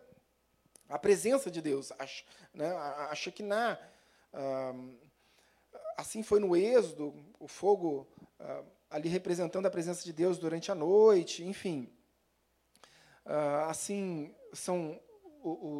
a 0.88 1.00
presença 1.00 1.50
de 1.50 1.62
Deus, 1.62 1.92
a, 1.92 2.06
né, 2.54 2.72
a, 2.72 3.14
Shekinah. 3.16 3.80
Ah, 4.34 4.74
assim 5.98 6.24
foi 6.24 6.40
no 6.40 6.56
Êxodo, 6.56 7.14
o 7.40 7.48
fogo 7.48 8.08
ah, 8.40 8.64
ali 8.90 9.10
representando 9.10 9.66
a 9.66 9.72
presença 9.72 10.04
de 10.04 10.14
Deus 10.14 10.38
durante 10.38 10.72
a 10.72 10.76
noite, 10.76 11.44
enfim. 11.44 11.92
Ah, 13.26 13.68
assim 13.70 14.34
são 14.54 15.00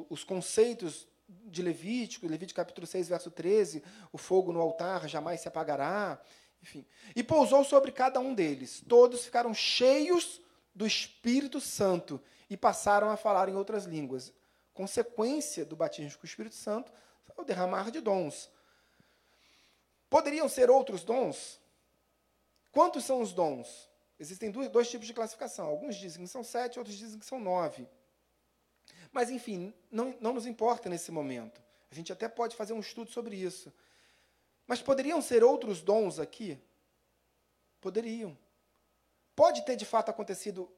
os 0.10 0.24
conceitos 0.24 1.08
de 1.28 1.62
Levítico, 1.62 2.28
Levítico 2.28 2.58
capítulo 2.58 2.86
6, 2.86 3.10
verso 3.10 3.32
13, 3.32 3.84
o 4.12 4.18
fogo 4.18 4.52
no 4.52 4.62
altar 4.62 5.08
jamais 5.08 5.42
se 5.42 5.48
apagará, 5.48 6.22
enfim. 6.62 6.86
E 7.16 7.24
pousou 7.24 7.64
sobre 7.64 7.92
cada 7.92 8.20
um 8.20 8.34
deles. 8.34 8.84
Todos 8.88 9.26
ficaram 9.26 9.54
cheios 9.54 10.42
do 10.74 10.86
Espírito 10.86 11.60
Santo 11.60 12.22
e 12.50 12.56
passaram 12.56 13.10
a 13.10 13.18
falar 13.18 13.50
em 13.50 13.56
outras 13.56 13.86
línguas. 13.86 14.34
Consequência 14.74 15.66
do 15.66 15.76
batismo 15.76 16.20
com 16.20 16.26
o 16.26 16.30
Espírito 16.30 16.56
Santo 16.56 16.92
é 17.36 17.42
o 17.42 17.46
derramar 17.46 17.90
de 17.90 18.02
dons. 18.02 18.52
Poderiam 20.10 20.48
ser 20.48 20.70
outros 20.70 21.04
dons? 21.04 21.60
Quantos 22.72 23.04
são 23.06 23.22
os 23.22 23.34
dons? 23.34 23.90
Existem 24.20 24.52
dois 24.52 24.90
tipos 24.90 25.08
de 25.08 25.14
classificação. 25.14 25.66
Alguns 25.66 25.96
dizem 25.96 26.24
que 26.24 26.30
são 26.30 26.44
sete, 26.44 26.78
outros 26.78 26.98
dizem 26.98 27.20
que 27.20 27.26
são 27.26 27.40
nove. 27.40 27.88
Mas, 29.16 29.30
enfim, 29.30 29.74
não, 29.90 30.14
não 30.20 30.34
nos 30.34 30.46
importa 30.46 30.90
nesse 30.90 31.10
momento. 31.10 31.64
A 31.90 31.96
gente 31.96 32.12
até 32.12 32.28
pode 32.28 32.54
fazer 32.54 32.74
um 32.74 32.82
estudo 32.82 33.10
sobre 33.10 33.38
isso. 33.38 33.72
Mas 34.68 34.82
poderiam 34.82 35.22
ser 35.22 35.42
outros 35.42 35.82
dons 35.82 36.20
aqui? 36.20 36.62
Poderiam. 37.80 38.38
Pode 39.34 39.64
ter 39.64 39.78
de 39.78 39.86
fato 39.86 40.10
acontecido 40.10 40.70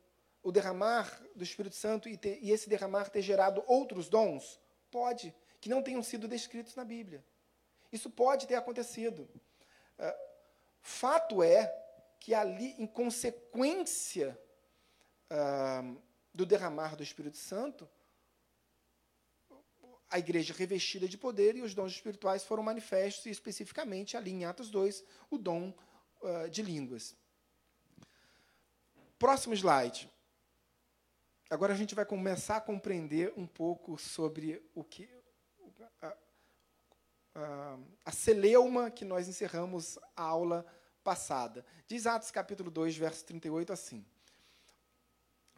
o 0.43 0.51
derramar 0.51 1.19
do 1.35 1.43
Espírito 1.43 1.75
Santo 1.75 2.07
e, 2.07 2.15
ter, 2.15 2.37
e, 2.39 2.51
esse 2.51 2.69
derramar 2.69 3.09
ter 3.09 3.23
gerado 3.23 3.63
outros 3.65 4.07
dons? 4.07 4.59
Pode, 4.91 5.33
que 5.59 5.67
não 5.67 5.81
tenham 5.81 6.03
sido 6.03 6.27
descritos 6.27 6.75
na 6.75 6.85
Bíblia. 6.85 7.25
Isso 7.91 8.07
pode 8.07 8.45
ter 8.45 8.53
acontecido. 8.53 9.27
Uh, 9.97 10.13
fato 10.83 11.41
é 11.41 11.75
que 12.19 12.35
ali, 12.35 12.75
em 12.77 12.85
consequência 12.85 14.39
uh, 15.31 15.99
do 16.31 16.45
derramar 16.45 16.95
do 16.95 17.01
Espírito 17.01 17.37
Santo, 17.37 17.89
a 20.09 20.19
igreja 20.19 20.53
revestida 20.53 21.07
de 21.07 21.17
poder 21.17 21.55
e 21.55 21.61
os 21.61 21.73
dons 21.73 21.91
espirituais 21.91 22.43
foram 22.43 22.63
manifestos, 22.63 23.25
e 23.25 23.29
especificamente 23.29 24.15
ali 24.15 24.31
em 24.31 24.45
Atos 24.45 24.69
2, 24.69 25.03
o 25.29 25.37
dom 25.37 25.73
uh, 26.21 26.49
de 26.49 26.61
línguas. 26.61 27.15
Próximo 29.19 29.53
slide. 29.53 30.09
Agora 31.49 31.73
a 31.73 31.77
gente 31.77 31.95
vai 31.95 32.05
começar 32.05 32.57
a 32.57 32.61
compreender 32.61 33.33
um 33.35 33.47
pouco 33.47 33.97
sobre 33.97 34.61
o 34.75 34.83
que 34.83 35.09
a, 38.05 38.11
celeuma 38.11 38.89
que 38.89 39.05
nós 39.05 39.27
encerramos 39.27 39.97
a 40.15 40.23
aula 40.23 40.65
passada. 41.03 41.65
Diz 41.87 42.05
Atos 42.05 42.31
capítulo 42.31 42.69
2, 42.69 42.97
verso 42.97 43.25
38 43.25 43.71
assim. 43.71 44.05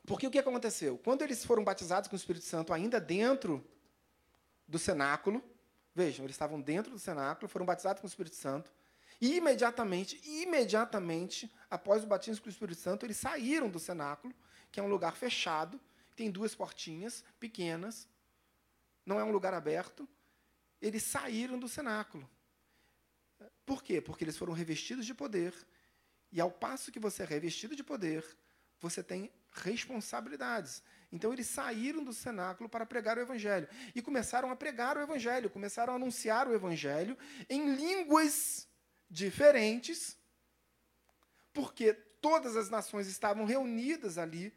Porque 0.05 0.27
o 0.27 0.31
que 0.31 0.39
aconteceu? 0.39 0.97
Quando 0.97 1.21
eles 1.23 1.45
foram 1.45 1.63
batizados 1.63 2.07
com 2.07 2.15
o 2.15 2.17
Espírito 2.17 2.45
Santo 2.45 2.73
ainda 2.73 2.99
dentro 2.99 3.63
do 4.69 4.79
cenáculo. 4.79 5.43
Vejam, 5.93 6.23
eles 6.23 6.35
estavam 6.35 6.61
dentro 6.61 6.91
do 6.91 6.99
cenáculo, 6.99 7.49
foram 7.49 7.65
batizados 7.65 7.99
com 7.99 8.07
o 8.07 8.09
Espírito 8.09 8.35
Santo. 8.35 8.71
E 9.19 9.35
imediatamente, 9.35 10.21
imediatamente, 10.23 11.51
após 11.69 12.03
o 12.03 12.07
batismo 12.07 12.41
com 12.41 12.47
o 12.47 12.51
Espírito 12.51 12.79
Santo, 12.79 13.05
eles 13.05 13.17
saíram 13.17 13.69
do 13.69 13.79
cenáculo, 13.79 14.33
que 14.71 14.79
é 14.79 14.83
um 14.83 14.87
lugar 14.87 15.17
fechado, 15.17 15.79
tem 16.15 16.31
duas 16.31 16.55
portinhas 16.55 17.23
pequenas, 17.39 18.07
não 19.05 19.19
é 19.19 19.23
um 19.23 19.31
lugar 19.31 19.53
aberto. 19.53 20.07
Eles 20.81 21.03
saíram 21.03 21.59
do 21.59 21.67
cenáculo. 21.67 22.29
Por 23.65 23.83
quê? 23.83 23.99
Porque 23.99 24.23
eles 24.23 24.37
foram 24.37 24.53
revestidos 24.53 25.05
de 25.05 25.13
poder. 25.13 25.53
E 26.31 26.39
ao 26.39 26.51
passo 26.51 26.91
que 26.91 26.99
você 26.99 27.23
é 27.23 27.25
revestido 27.25 27.75
de 27.75 27.83
poder, 27.83 28.23
você 28.79 29.03
tem 29.03 29.31
responsabilidades. 29.51 30.81
Então 31.11 31.33
eles 31.33 31.47
saíram 31.47 32.03
do 32.03 32.13
cenáculo 32.13 32.69
para 32.69 32.85
pregar 32.85 33.17
o 33.17 33.21
evangelho 33.21 33.67
e 33.95 34.01
começaram 34.01 34.51
a 34.51 34.55
pregar 34.55 34.97
o 34.97 35.01
evangelho, 35.01 35.49
começaram 35.49 35.93
a 35.93 35.95
anunciar 35.95 36.47
o 36.47 36.53
evangelho 36.53 37.17
em 37.49 37.75
línguas 37.75 38.67
diferentes, 39.09 40.17
porque 41.51 41.93
todas 41.93 42.55
as 42.55 42.69
nações 42.69 43.07
estavam 43.07 43.43
reunidas 43.43 44.17
ali 44.17 44.53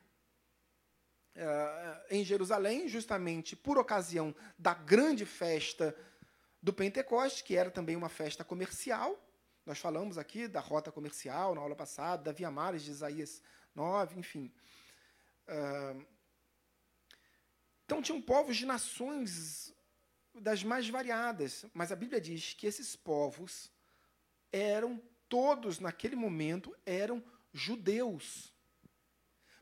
uh, 1.37 2.05
em 2.11 2.25
Jerusalém, 2.25 2.87
justamente 2.87 3.57
por 3.57 3.79
ocasião 3.79 4.35
da 4.59 4.75
grande 4.75 5.25
festa 5.25 5.97
do 6.63 6.73
Pentecoste, 6.73 7.43
que 7.45 7.57
era 7.57 7.71
também 7.71 7.97
uma 7.97 8.09
festa 8.09 8.45
comercial. 8.45 9.19
Nós 9.65 9.79
falamos 9.79 10.19
aqui 10.19 10.47
da 10.47 10.61
rota 10.61 10.93
comercial 10.93 11.55
na 11.55 11.61
aula 11.61 11.75
passada, 11.75 12.25
da 12.25 12.33
Via 12.33 12.51
Maris 12.51 12.83
de 12.83 12.91
Isaías 12.91 13.43
9, 13.75 14.19
enfim. 14.19 14.53
Uh, 15.49 16.07
então 17.93 18.01
tinham 18.01 18.23
povos 18.23 18.57
de 18.57 18.65
nações 18.65 19.71
das 20.35 20.65
mais 20.65 20.89
variadas, 20.89 21.67
mas 21.75 21.93
a 21.93 21.97
Bíblia 21.97 22.19
diz 22.19 22.55
que 22.55 22.67
esses 22.67 22.97
povos 22.97 23.71
eram 24.51 24.99
todos 25.29 25.79
naquele 25.79 26.17
momento 26.17 26.75
eram 26.87 27.23
judeus. 27.53 28.51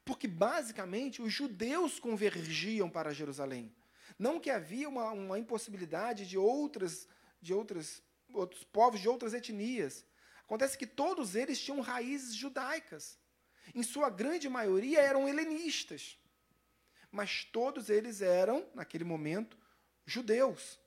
Porque 0.05 0.29
basicamente 0.29 1.21
os 1.21 1.33
judeus 1.33 1.99
convergiam 1.99 2.89
para 2.89 3.13
Jerusalém. 3.13 3.75
Não 4.17 4.39
que 4.39 4.49
havia 4.49 4.89
uma, 4.89 5.11
uma 5.11 5.37
impossibilidade 5.37 6.25
de 6.25 6.39
outras 6.39 7.09
de 7.43 7.53
outras 7.53 8.01
outros 8.33 8.63
povos 8.63 9.01
de 9.01 9.09
outras 9.09 9.35
etnias. 9.35 10.05
Acontece 10.45 10.79
que 10.79 10.87
todos 10.87 11.35
eles 11.35 11.61
tinham 11.61 11.81
raízes 11.81 12.37
judaicas. 12.37 13.19
Em 13.75 13.83
sua 13.83 14.09
grande 14.09 14.49
maioria 14.49 15.01
eram 15.01 15.29
helenistas 15.29 16.17
mas 17.11 17.45
todos 17.45 17.91
eles 17.91 18.23
eram, 18.23 18.69
naquele 18.75 19.05
momento, 19.05 19.59
judeus. 20.05 20.79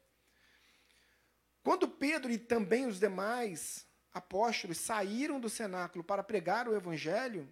Quando 1.64 1.88
Pedro 1.88 2.32
e 2.32 2.38
também 2.38 2.86
os 2.86 3.00
demais 3.00 3.86
apóstolos 4.14 4.78
saíram 4.78 5.40
do 5.40 5.50
cenáculo 5.50 6.04
para 6.04 6.24
pregar 6.24 6.68
o 6.68 6.76
evangelho, 6.76 7.52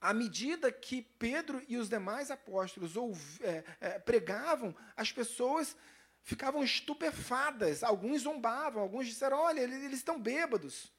à 0.00 0.14
medida 0.14 0.70
que 0.70 1.02
Pedro 1.02 1.62
e 1.68 1.76
os 1.76 1.88
demais 1.88 2.30
apóstolos 2.30 2.94
é, 3.40 3.64
é, 3.80 3.98
pregavam, 3.98 4.74
as 4.96 5.10
pessoas 5.10 5.76
ficavam 6.22 6.62
estupefadas, 6.62 7.82
alguns 7.82 8.22
zombavam, 8.22 8.82
alguns 8.82 9.06
disseram: 9.06 9.38
olha, 9.38 9.60
eles, 9.60 9.82
eles 9.82 9.98
estão 9.98 10.20
bêbados. 10.20 10.92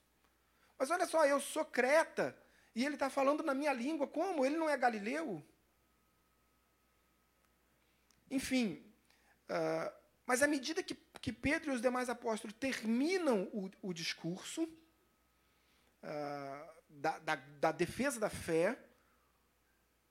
Mas 0.77 0.91
olha 0.91 1.05
só, 1.05 1.25
eu 1.25 1.39
sou 1.39 1.65
creta 1.65 2.37
e 2.75 2.85
ele 2.85 2.95
está 2.95 3.09
falando 3.09 3.43
na 3.43 3.53
minha 3.53 3.73
língua, 3.73 4.07
como? 4.07 4.45
Ele 4.45 4.57
não 4.57 4.69
é 4.69 4.77
galileu? 4.77 5.43
Enfim, 8.29 8.83
uh, 9.49 9.99
mas 10.25 10.43
à 10.43 10.47
medida 10.47 10.83
que, 10.83 10.95
que 11.19 11.33
Pedro 11.33 11.71
e 11.71 11.75
os 11.75 11.81
demais 11.81 12.09
apóstolos 12.09 12.55
terminam 12.59 13.49
o, 13.51 13.71
o 13.81 13.93
discurso 13.93 14.63
uh, 16.03 16.69
da, 16.87 17.17
da, 17.19 17.35
da, 17.35 17.71
defesa 17.71 18.19
da 18.19 18.29
fé, 18.29 18.77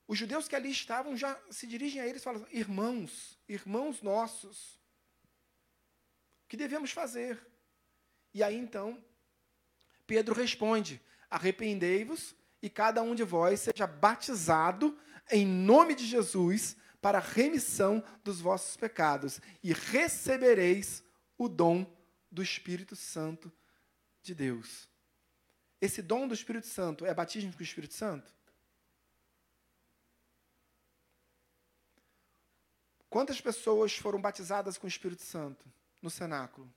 os 0.08 0.18
judeus 0.18 0.48
que 0.48 0.56
ali 0.56 0.70
estavam 0.70 1.16
já 1.16 1.40
se 1.50 1.66
dirigem 1.66 2.00
a 2.00 2.06
eles 2.06 2.20
e 2.20 2.24
falam: 2.24 2.46
irmãos, 2.50 3.38
irmãos 3.48 4.02
nossos, 4.02 4.74
o 6.44 6.48
que 6.48 6.56
devemos 6.56 6.90
fazer? 6.90 7.40
E 8.34 8.42
aí 8.42 8.56
então, 8.56 9.02
Pedro 10.06 10.34
responde: 10.34 11.00
arrependei-vos 11.30 12.34
e 12.60 12.68
cada 12.68 13.02
um 13.02 13.14
de 13.14 13.22
vós 13.22 13.60
seja 13.60 13.86
batizado 13.86 14.98
em 15.30 15.46
nome 15.46 15.94
de 15.94 16.06
Jesus 16.06 16.76
para 17.00 17.18
a 17.18 17.22
remissão 17.22 18.02
dos 18.24 18.40
vossos 18.40 18.76
pecados, 18.76 19.40
e 19.62 19.72
recebereis 19.72 21.02
o 21.36 21.48
dom 21.48 21.86
do 22.30 22.42
Espírito 22.42 22.96
Santo 22.96 23.52
de 24.22 24.34
Deus. 24.34 24.88
Esse 25.80 26.02
dom 26.02 26.26
do 26.26 26.34
Espírito 26.34 26.66
Santo 26.66 27.06
é 27.06 27.14
batismo 27.14 27.52
com 27.52 27.60
o 27.60 27.62
Espírito 27.62 27.94
Santo? 27.94 28.32
Quantas 33.08 33.40
pessoas 33.40 33.96
foram 33.96 34.20
batizadas 34.20 34.76
com 34.76 34.86
o 34.86 34.88
Espírito 34.88 35.22
Santo 35.22 35.64
no 36.02 36.10
cenáculo? 36.10 36.72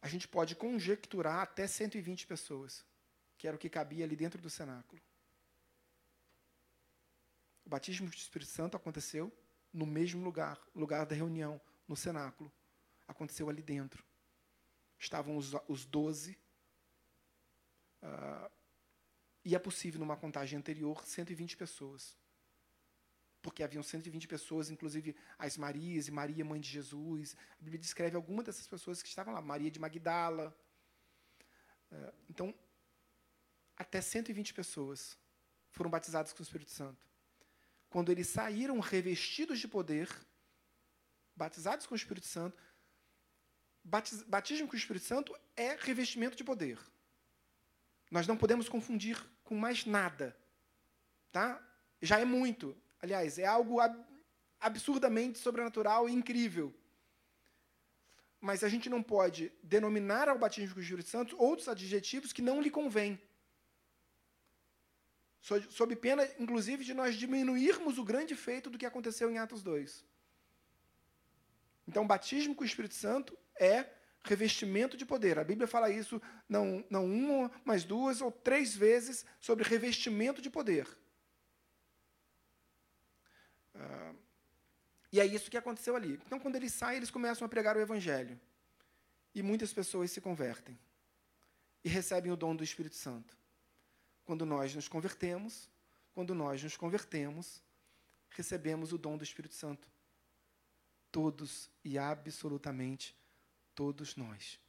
A 0.00 0.08
gente 0.08 0.28
pode 0.28 0.54
conjecturar 0.54 1.40
até 1.40 1.66
120 1.66 2.26
pessoas, 2.26 2.84
que 3.36 3.46
era 3.46 3.56
o 3.56 3.58
que 3.58 3.68
cabia 3.68 4.04
ali 4.04 4.14
dentro 4.14 4.40
do 4.40 4.50
cenáculo. 4.50 5.00
O 7.68 7.70
batismo 7.70 8.08
do 8.08 8.14
Espírito 8.14 8.50
Santo 8.50 8.78
aconteceu 8.78 9.30
no 9.70 9.84
mesmo 9.84 10.24
lugar, 10.24 10.58
lugar 10.74 11.04
da 11.04 11.14
reunião, 11.14 11.60
no 11.86 11.94
cenáculo. 11.94 12.50
Aconteceu 13.06 13.46
ali 13.50 13.62
dentro. 13.62 14.02
Estavam 14.98 15.36
os, 15.36 15.52
os 15.68 15.84
doze. 15.84 16.38
Uh, 18.02 18.50
e 19.44 19.54
é 19.54 19.58
possível, 19.58 20.00
numa 20.00 20.16
contagem 20.16 20.58
anterior, 20.58 21.04
120 21.04 21.58
pessoas. 21.58 22.16
Porque 23.42 23.62
haviam 23.62 23.82
120 23.82 24.26
pessoas, 24.26 24.70
inclusive 24.70 25.14
as 25.38 25.58
Marias 25.58 26.08
e 26.08 26.10
Maria, 26.10 26.46
mãe 26.46 26.62
de 26.62 26.70
Jesus. 26.70 27.36
A 27.60 27.62
Bíblia 27.62 27.78
descreve 27.78 28.16
algumas 28.16 28.46
dessas 28.46 28.66
pessoas 28.66 29.02
que 29.02 29.08
estavam 29.10 29.34
lá. 29.34 29.42
Maria 29.42 29.70
de 29.70 29.78
Magdala. 29.78 30.56
Uh, 31.92 32.14
então, 32.30 32.54
até 33.76 34.00
120 34.00 34.54
pessoas 34.54 35.18
foram 35.70 35.90
batizadas 35.90 36.32
com 36.32 36.40
o 36.40 36.42
Espírito 36.42 36.70
Santo. 36.70 37.06
Quando 37.90 38.12
eles 38.12 38.28
saíram 38.28 38.78
revestidos 38.80 39.58
de 39.58 39.68
poder, 39.68 40.08
batizados 41.34 41.86
com 41.86 41.94
o 41.94 41.96
Espírito 41.96 42.26
Santo, 42.26 42.60
batismo 44.26 44.68
com 44.68 44.74
o 44.74 44.78
Espírito 44.78 45.06
Santo 45.06 45.34
é 45.56 45.74
revestimento 45.74 46.36
de 46.36 46.44
poder. 46.44 46.78
Nós 48.10 48.26
não 48.26 48.36
podemos 48.36 48.68
confundir 48.68 49.18
com 49.44 49.54
mais 49.54 49.84
nada. 49.84 50.36
Tá? 51.32 51.62
Já 52.00 52.18
é 52.18 52.24
muito. 52.24 52.76
Aliás, 53.00 53.38
é 53.38 53.46
algo 53.46 53.80
ab 53.80 53.96
absurdamente 54.60 55.38
sobrenatural 55.38 56.08
e 56.08 56.12
incrível. 56.12 56.74
Mas 58.40 58.64
a 58.64 58.68
gente 58.68 58.88
não 58.88 59.02
pode 59.02 59.52
denominar 59.62 60.28
ao 60.28 60.38
batismo 60.38 60.74
com 60.74 60.80
o 60.80 60.82
Espírito 60.82 61.08
Santo 61.08 61.40
outros 61.40 61.68
adjetivos 61.68 62.32
que 62.32 62.42
não 62.42 62.60
lhe 62.60 62.70
convêm. 62.70 63.20
Sob 65.70 65.96
pena, 65.96 66.28
inclusive, 66.38 66.84
de 66.84 66.92
nós 66.92 67.16
diminuirmos 67.16 67.96
o 67.96 68.04
grande 68.04 68.34
feito 68.36 68.68
do 68.68 68.76
que 68.76 68.84
aconteceu 68.84 69.30
em 69.30 69.38
Atos 69.38 69.62
2. 69.62 70.04
Então, 71.86 72.06
batismo 72.06 72.54
com 72.54 72.62
o 72.62 72.66
Espírito 72.66 72.94
Santo 72.94 73.36
é 73.58 73.86
revestimento 74.22 74.94
de 74.94 75.06
poder. 75.06 75.38
A 75.38 75.44
Bíblia 75.44 75.66
fala 75.66 75.90
isso 75.90 76.20
não, 76.46 76.84
não 76.90 77.06
uma, 77.06 77.50
mas 77.64 77.82
duas 77.82 78.20
ou 78.20 78.30
três 78.30 78.76
vezes 78.76 79.24
sobre 79.40 79.64
revestimento 79.64 80.42
de 80.42 80.50
poder. 80.50 80.86
Ah, 83.74 84.12
e 85.10 85.18
é 85.18 85.24
isso 85.24 85.50
que 85.50 85.56
aconteceu 85.56 85.96
ali. 85.96 86.20
Então, 86.26 86.38
quando 86.38 86.56
eles 86.56 86.74
saem, 86.74 86.98
eles 86.98 87.10
começam 87.10 87.46
a 87.46 87.48
pregar 87.48 87.74
o 87.74 87.80
Evangelho. 87.80 88.38
E 89.34 89.42
muitas 89.42 89.72
pessoas 89.72 90.10
se 90.10 90.20
convertem 90.20 90.78
e 91.82 91.88
recebem 91.88 92.30
o 92.30 92.36
dom 92.36 92.54
do 92.54 92.64
Espírito 92.64 92.96
Santo. 92.96 93.37
Quando 94.28 94.44
nós 94.44 94.74
nos 94.74 94.86
convertemos, 94.88 95.70
quando 96.12 96.34
nós 96.34 96.62
nos 96.62 96.76
convertemos, 96.76 97.62
recebemos 98.28 98.92
o 98.92 98.98
dom 98.98 99.16
do 99.16 99.24
Espírito 99.24 99.54
Santo. 99.54 99.88
Todos 101.10 101.70
e 101.82 101.96
absolutamente 101.96 103.16
todos 103.74 104.16
nós. 104.16 104.60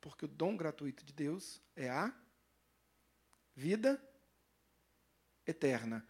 Porque 0.00 0.24
o 0.24 0.28
dom 0.28 0.56
gratuito 0.56 1.04
de 1.04 1.12
Deus 1.12 1.62
é 1.76 1.88
a 1.88 2.12
vida 3.54 4.02
eterna. 5.46 6.04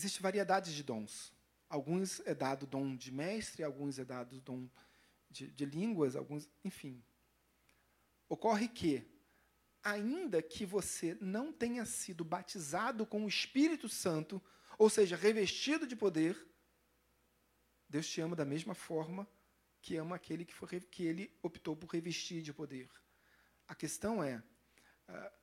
Existe 0.00 0.22
variedade 0.22 0.74
de 0.74 0.82
dons. 0.82 1.30
Alguns 1.68 2.20
é 2.20 2.34
dado 2.34 2.66
dom 2.66 2.96
de 2.96 3.12
mestre, 3.12 3.62
alguns 3.62 3.98
é 3.98 4.04
dado 4.04 4.40
dom 4.40 4.66
de, 5.28 5.50
de 5.50 5.66
línguas, 5.66 6.16
alguns, 6.16 6.48
enfim. 6.64 7.04
Ocorre 8.26 8.66
que, 8.66 9.06
ainda 9.82 10.40
que 10.40 10.64
você 10.64 11.18
não 11.20 11.52
tenha 11.52 11.84
sido 11.84 12.24
batizado 12.24 13.04
com 13.04 13.26
o 13.26 13.28
Espírito 13.28 13.90
Santo, 13.90 14.42
ou 14.78 14.88
seja, 14.88 15.16
revestido 15.16 15.86
de 15.86 15.94
poder, 15.94 16.34
Deus 17.86 18.08
te 18.08 18.22
ama 18.22 18.34
da 18.34 18.46
mesma 18.46 18.74
forma 18.74 19.28
que 19.82 19.98
ama 19.98 20.16
aquele 20.16 20.46
que, 20.46 20.54
foi, 20.54 20.80
que 20.80 21.02
ele 21.02 21.38
optou 21.42 21.76
por 21.76 21.90
revestir 21.90 22.40
de 22.40 22.54
poder. 22.54 22.88
A 23.68 23.74
questão 23.74 24.24
é, 24.24 24.42
uh, 25.10 25.39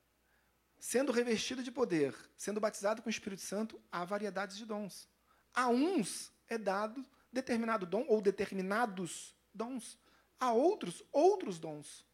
sendo 0.78 1.12
revestido 1.12 1.62
de 1.62 1.70
poder, 1.70 2.14
sendo 2.36 2.60
batizado 2.60 3.02
com 3.02 3.08
o 3.08 3.10
Espírito 3.10 3.42
Santo, 3.42 3.80
há 3.90 4.04
variedades 4.04 4.56
de 4.56 4.64
dons. 4.64 5.08
A 5.52 5.68
uns 5.68 6.32
é 6.46 6.56
dado 6.56 7.04
determinado 7.32 7.84
dom 7.84 8.04
ou 8.08 8.20
determinados 8.20 9.34
dons. 9.52 9.98
A 10.38 10.52
outros, 10.52 11.02
outros 11.12 11.58
dons. 11.58 12.06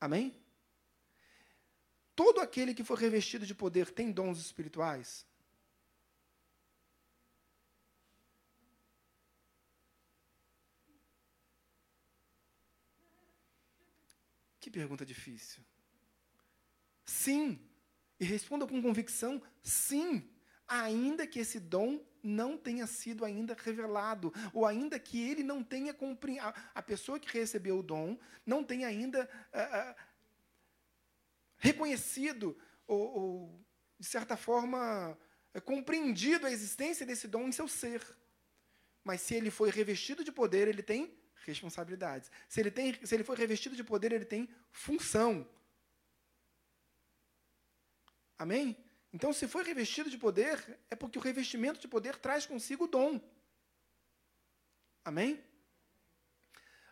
Amém? 0.00 0.34
Todo 2.14 2.40
aquele 2.40 2.74
que 2.74 2.84
for 2.84 2.96
revestido 2.98 3.44
de 3.44 3.54
poder 3.54 3.90
tem 3.90 4.10
dons 4.10 4.38
espirituais? 4.38 5.26
Que 14.58 14.70
pergunta 14.70 15.04
difícil. 15.04 15.62
Sim. 17.06 17.58
E 18.18 18.24
responda 18.24 18.66
com 18.66 18.82
convicção: 18.82 19.40
sim. 19.62 20.28
Ainda 20.68 21.26
que 21.26 21.38
esse 21.38 21.60
dom 21.60 22.04
não 22.20 22.58
tenha 22.58 22.88
sido 22.88 23.24
ainda 23.24 23.54
revelado, 23.54 24.34
ou 24.52 24.66
ainda 24.66 24.98
que 24.98 25.30
ele 25.30 25.44
não 25.44 25.62
tenha 25.62 25.94
compreendido, 25.94 26.52
a 26.74 26.82
pessoa 26.82 27.20
que 27.20 27.32
recebeu 27.38 27.78
o 27.78 27.82
dom 27.84 28.18
não 28.44 28.64
tenha 28.64 28.88
ainda 28.88 29.30
uh, 29.54 29.92
uh, 29.92 29.94
reconhecido, 31.56 32.58
ou, 32.84 33.00
ou, 33.00 33.66
de 33.96 34.06
certa 34.08 34.36
forma, 34.36 35.16
uh, 35.54 35.60
compreendido 35.62 36.46
a 36.46 36.50
existência 36.50 37.06
desse 37.06 37.28
dom 37.28 37.46
em 37.46 37.52
seu 37.52 37.68
ser. 37.68 38.02
Mas 39.04 39.20
se 39.20 39.36
ele 39.36 39.52
foi 39.52 39.70
revestido 39.70 40.24
de 40.24 40.32
poder, 40.32 40.66
ele 40.66 40.82
tem 40.82 41.16
responsabilidades. 41.44 42.28
Se 42.48 42.58
ele, 42.58 42.72
tem, 42.72 42.92
se 43.06 43.14
ele 43.14 43.22
foi 43.22 43.36
revestido 43.36 43.76
de 43.76 43.84
poder, 43.84 44.10
ele 44.10 44.24
tem 44.24 44.48
função. 44.72 45.48
Amém? 48.38 48.76
Então, 49.12 49.32
se 49.32 49.48
foi 49.48 49.64
revestido 49.64 50.10
de 50.10 50.18
poder, 50.18 50.78
é 50.90 50.94
porque 50.94 51.18
o 51.18 51.22
revestimento 51.22 51.80
de 51.80 51.88
poder 51.88 52.16
traz 52.16 52.44
consigo 52.44 52.84
o 52.84 52.88
dom. 52.88 53.20
Amém? 55.04 55.42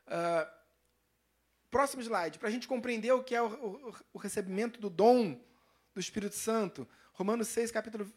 Uh, 0.06 0.48
próximo 1.70 2.02
slide, 2.02 2.38
para 2.38 2.48
a 2.48 2.52
gente 2.52 2.68
compreender 2.68 3.12
o 3.12 3.24
que 3.24 3.34
é 3.34 3.42
o, 3.42 3.46
o, 3.46 3.94
o, 4.12 4.18
recebimento 4.18 4.80
do 4.80 4.88
dom 4.88 5.40
do 5.92 6.00
Espírito 6.00 6.36
Santo. 6.36 6.88
Romanos 7.12 7.48
6, 7.48 7.72
capítulo, 7.72 8.10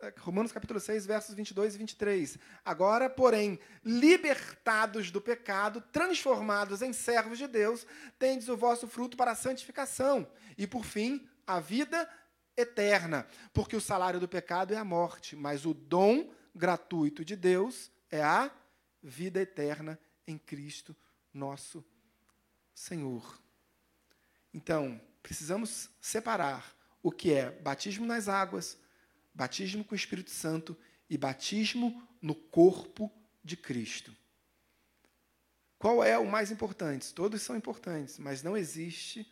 eh, 0.00 0.14
Romanos 0.18 0.52
capítulo 0.52 0.78
6, 0.78 1.06
versos 1.06 1.34
22 1.34 1.74
e 1.74 1.78
23. 1.78 2.38
Agora, 2.64 3.10
porém, 3.10 3.58
libertados 3.84 5.10
do 5.10 5.20
pecado, 5.20 5.82
transformados 5.92 6.82
em 6.82 6.92
servos 6.92 7.36
de 7.36 7.48
Deus, 7.48 7.84
tendes 8.18 8.48
o 8.48 8.56
vosso 8.56 8.86
fruto 8.86 9.16
para 9.16 9.32
a 9.32 9.36
santificação. 9.36 10.30
E, 10.56 10.66
por 10.66 10.84
fim, 10.84 11.28
a 11.46 11.58
vida 11.58 12.08
eterna, 12.60 13.26
porque 13.52 13.76
o 13.76 13.80
salário 13.80 14.20
do 14.20 14.28
pecado 14.28 14.72
é 14.72 14.76
a 14.76 14.84
morte, 14.84 15.34
mas 15.34 15.66
o 15.66 15.74
dom 15.74 16.32
gratuito 16.54 17.24
de 17.24 17.36
Deus 17.36 17.90
é 18.10 18.22
a 18.22 18.50
vida 19.02 19.40
eterna 19.40 19.98
em 20.26 20.38
Cristo, 20.38 20.94
nosso 21.32 21.84
Senhor. 22.74 23.40
Então, 24.52 25.00
precisamos 25.22 25.90
separar 26.00 26.76
o 27.02 27.10
que 27.10 27.32
é 27.32 27.50
batismo 27.50 28.06
nas 28.06 28.28
águas, 28.28 28.78
batismo 29.34 29.84
com 29.84 29.94
o 29.94 29.96
Espírito 29.96 30.30
Santo 30.30 30.76
e 31.08 31.16
batismo 31.16 32.06
no 32.20 32.34
corpo 32.34 33.10
de 33.42 33.56
Cristo. 33.56 34.14
Qual 35.78 36.04
é 36.04 36.18
o 36.18 36.30
mais 36.30 36.50
importante? 36.50 37.14
Todos 37.14 37.40
são 37.40 37.56
importantes, 37.56 38.18
mas 38.18 38.42
não 38.42 38.56
existe 38.56 39.30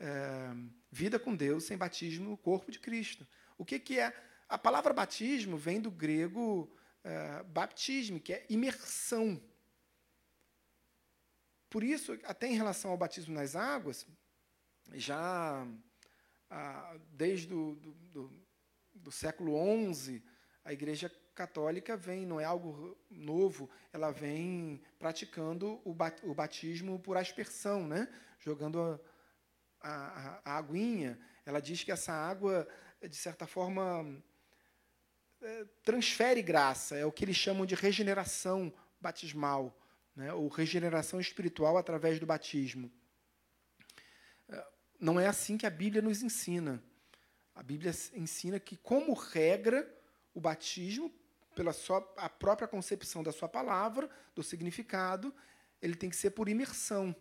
é, 0.00 0.50
vida 0.90 1.18
com 1.18 1.36
Deus 1.36 1.64
sem 1.64 1.76
batismo 1.76 2.30
no 2.30 2.36
corpo 2.36 2.72
de 2.72 2.78
Cristo. 2.80 3.26
O 3.56 3.64
que, 3.64 3.78
que 3.78 4.00
é? 4.00 4.12
A 4.48 4.58
palavra 4.58 4.92
batismo 4.92 5.56
vem 5.56 5.80
do 5.80 5.90
grego 5.90 6.74
é, 7.04 7.42
baptismo, 7.44 8.18
que 8.18 8.32
é 8.32 8.46
imersão. 8.48 9.40
Por 11.68 11.84
isso, 11.84 12.18
até 12.24 12.48
em 12.48 12.56
relação 12.56 12.90
ao 12.90 12.96
batismo 12.96 13.34
nas 13.34 13.54
águas, 13.54 14.06
já 14.94 15.64
ah, 16.50 16.96
desde 17.12 17.54
o 17.54 17.76
do, 17.76 17.92
do, 17.92 18.46
do 18.92 19.12
século 19.12 19.54
XI, 19.94 20.20
a 20.64 20.72
Igreja 20.72 21.08
Católica 21.32 21.96
vem, 21.96 22.26
não 22.26 22.40
é 22.40 22.44
algo 22.44 22.98
novo, 23.08 23.70
ela 23.92 24.10
vem 24.10 24.82
praticando 24.98 25.80
o, 25.84 25.94
batismo 26.34 26.98
por 26.98 27.16
aspersão, 27.16 27.86
né? 27.86 28.08
jogando 28.40 28.80
a, 28.80 29.00
a, 29.80 30.40
a 30.44 30.58
aguinha. 30.58 31.18
Ela 31.44 31.60
diz 31.60 31.82
que 31.82 31.92
essa 31.92 32.12
água, 32.12 32.68
de 33.02 33.16
certa 33.16 33.46
forma, 33.46 34.22
é, 35.42 35.64
transfere 35.82 36.42
graça, 36.42 36.96
é 36.96 37.04
o 37.04 37.12
que 37.12 37.24
eles 37.24 37.36
chamam 37.36 37.64
de 37.64 37.74
regeneração 37.74 38.72
batismal, 39.00 39.76
né? 40.14 40.32
ou 40.32 40.48
regeneração 40.48 41.20
espiritual 41.20 41.76
através 41.78 42.20
do 42.20 42.26
batismo. 42.26 42.92
É, 44.48 44.66
não 44.98 45.18
é 45.18 45.26
assim 45.26 45.56
que 45.56 45.66
a 45.66 45.70
Bíblia 45.70 46.02
nos 46.02 46.22
ensina. 46.22 46.82
A 47.54 47.62
Bíblia 47.62 47.92
ensina 48.14 48.60
que, 48.60 48.76
como 48.76 49.12
regra, 49.12 49.88
o 50.34 50.40
batismo, 50.40 51.12
pela 51.54 51.72
sua, 51.72 51.98
a 52.16 52.28
própria 52.28 52.68
concepção 52.68 53.22
da 53.22 53.32
sua 53.32 53.48
palavra, 53.48 54.08
do 54.34 54.42
significado, 54.42 55.34
ele 55.82 55.94
tem 55.94 56.10
que 56.10 56.16
ser 56.16 56.30
por 56.30 56.48
imersão. 56.48 57.14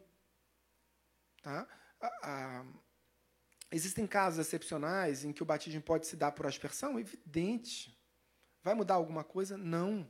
Tá? 1.42 1.68
A, 2.02 2.08
a, 2.24 2.66
existem 3.72 4.08
casos 4.08 4.40
excepcionais 4.40 5.24
em 5.24 5.32
que 5.32 5.44
o 5.44 5.46
batismo 5.46 5.82
pode 5.82 6.08
se 6.08 6.16
dar 6.16 6.32
por 6.32 6.46
aspersão? 6.46 7.00
Evidente. 7.00 7.98
Vai 8.64 8.74
mudar 8.74 8.96
alguma 8.96 9.24
coisa? 9.24 9.58
Não. 9.58 10.08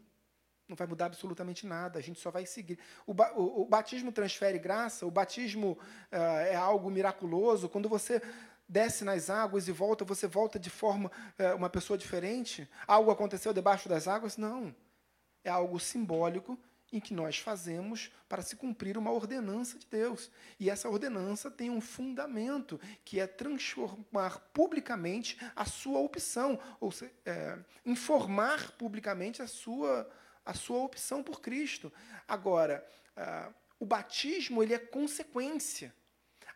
Não 0.67 0.75
vai 0.75 0.85
mudar 0.85 1.07
absolutamente 1.07 1.65
nada, 1.65 1.97
a 1.97 2.01
gente 2.01 2.19
só 2.19 2.29
vai 2.29 2.45
seguir. 2.45 2.77
O, 3.07 3.13
ba 3.13 3.33
o, 3.33 3.61
o 3.63 3.65
batismo 3.65 4.11
transfere 4.11 4.59
graça, 4.59 5.03
o 5.03 5.09
batismo 5.09 5.79
uh, 6.11 6.15
é 6.47 6.55
algo 6.55 6.91
miraculoso. 6.91 7.67
Quando 7.67 7.89
você 7.89 8.21
desce 8.67 9.03
nas 9.03 9.31
águas 9.31 9.67
e 9.67 9.71
volta, 9.71 10.05
você 10.05 10.27
volta 10.27 10.59
de 10.59 10.69
forma 10.69 11.11
uh, 11.39 11.55
uma 11.55 11.71
pessoa 11.71 11.97
diferente? 11.97 12.69
Algo 12.85 13.09
aconteceu 13.09 13.51
debaixo 13.51 13.89
das 13.89 14.07
águas? 14.07 14.37
Não. 14.37 14.75
É 15.43 15.49
algo 15.49 15.79
simbólico 15.79 16.55
em 16.91 16.99
que 16.99 17.13
nós 17.13 17.37
fazemos 17.37 18.11
para 18.27 18.41
se 18.41 18.55
cumprir 18.55 18.97
uma 18.97 19.11
ordenança 19.11 19.77
de 19.77 19.85
Deus. 19.85 20.31
E 20.59 20.69
essa 20.69 20.89
ordenança 20.89 21.51
tem 21.51 21.69
um 21.69 21.81
fundamento, 21.81 22.79
que 23.05 23.19
é 23.19 23.27
transformar 23.27 24.39
publicamente 24.53 25.37
a 25.55 25.65
sua 25.65 25.99
opção, 25.99 26.59
ou 26.79 26.91
seja, 26.91 27.11
é, 27.25 27.59
informar 27.85 28.71
publicamente 28.71 29.41
a 29.41 29.47
sua 29.47 30.09
a 30.49 30.53
sua 30.55 30.79
opção 30.79 31.21
por 31.21 31.41
Cristo. 31.41 31.93
Agora, 32.27 32.83
uh, 33.15 33.53
o 33.79 33.85
batismo 33.85 34.63
ele 34.63 34.73
é 34.73 34.79
consequência. 34.79 35.93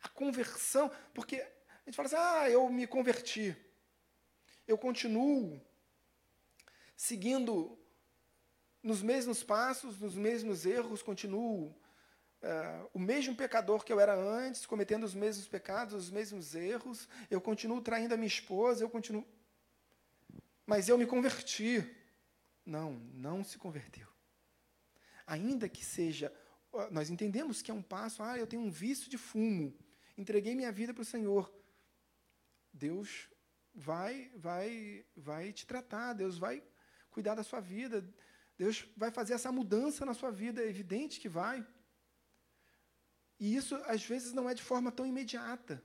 A 0.02 0.10
conversão, 0.10 0.92
porque 1.14 1.36
a 1.36 1.86
gente 1.86 1.96
fala 1.96 2.08
assim, 2.08 2.16
ah, 2.18 2.50
eu 2.50 2.68
me 2.70 2.88
converti. 2.88 3.56
Eu 4.68 4.78
continuo 4.80 5.62
seguindo 6.98 7.78
nos 8.84 9.02
mesmos 9.02 9.42
passos, 9.42 10.00
nos 10.00 10.14
mesmos 10.16 10.66
erros, 10.66 11.02
continuo 11.02 11.74
uh, 12.44 12.90
o 12.94 13.00
mesmo 13.00 13.34
pecador 13.34 13.84
que 13.84 13.94
eu 13.94 14.00
era 14.00 14.14
antes, 14.14 14.66
cometendo 14.66 15.06
os 15.06 15.16
mesmos 15.16 15.48
pecados, 15.48 15.94
os 15.94 16.12
mesmos 16.12 16.54
erros, 16.54 17.08
eu 17.32 17.40
continuo 17.40 17.82
traindo 17.82 18.14
a 18.14 18.18
minha 18.18 18.28
esposa, 18.28 18.84
eu 18.84 18.90
continuo. 18.90 19.26
Mas 20.66 20.90
eu 20.90 20.98
me 20.98 21.06
converti. 21.06 21.90
Não, 22.66 22.94
não 23.14 23.44
se 23.44 23.58
converteu. 23.58 24.08
Ainda 25.26 25.68
que 25.70 25.84
seja, 25.84 26.34
nós 26.92 27.10
entendemos 27.10 27.62
que 27.62 27.72
é 27.72 27.74
um 27.74 27.82
passo, 27.82 28.22
ah, 28.22 28.38
eu 28.38 28.48
tenho 28.48 28.62
um 28.62 28.72
vício 28.72 29.10
de 29.10 29.18
fumo, 29.18 29.74
entreguei 30.18 30.56
minha 30.56 30.72
vida 30.72 30.94
para 30.94 31.02
o 31.02 31.06
Senhor. 31.06 31.54
Deus 32.72 33.30
vai, 33.74 34.32
vai, 34.36 35.06
vai 35.16 35.52
te 35.52 35.66
tratar, 35.66 36.14
Deus 36.14 36.38
vai 36.38 36.64
cuidar 37.12 37.36
da 37.36 37.44
sua 37.44 37.60
vida, 37.60 38.04
Deus 38.58 38.86
vai 38.96 39.12
fazer 39.12 39.34
essa 39.34 39.52
mudança 39.52 40.06
na 40.06 40.14
sua 40.14 40.32
vida, 40.32 40.62
é 40.62 40.68
evidente 40.68 41.20
que 41.20 41.30
vai. 41.30 41.66
E 43.40 43.56
isso, 43.56 43.76
às 43.86 44.04
vezes, 44.04 44.34
não 44.34 44.50
é 44.50 44.54
de 44.54 44.64
forma 44.64 44.92
tão 44.92 45.06
imediata. 45.06 45.84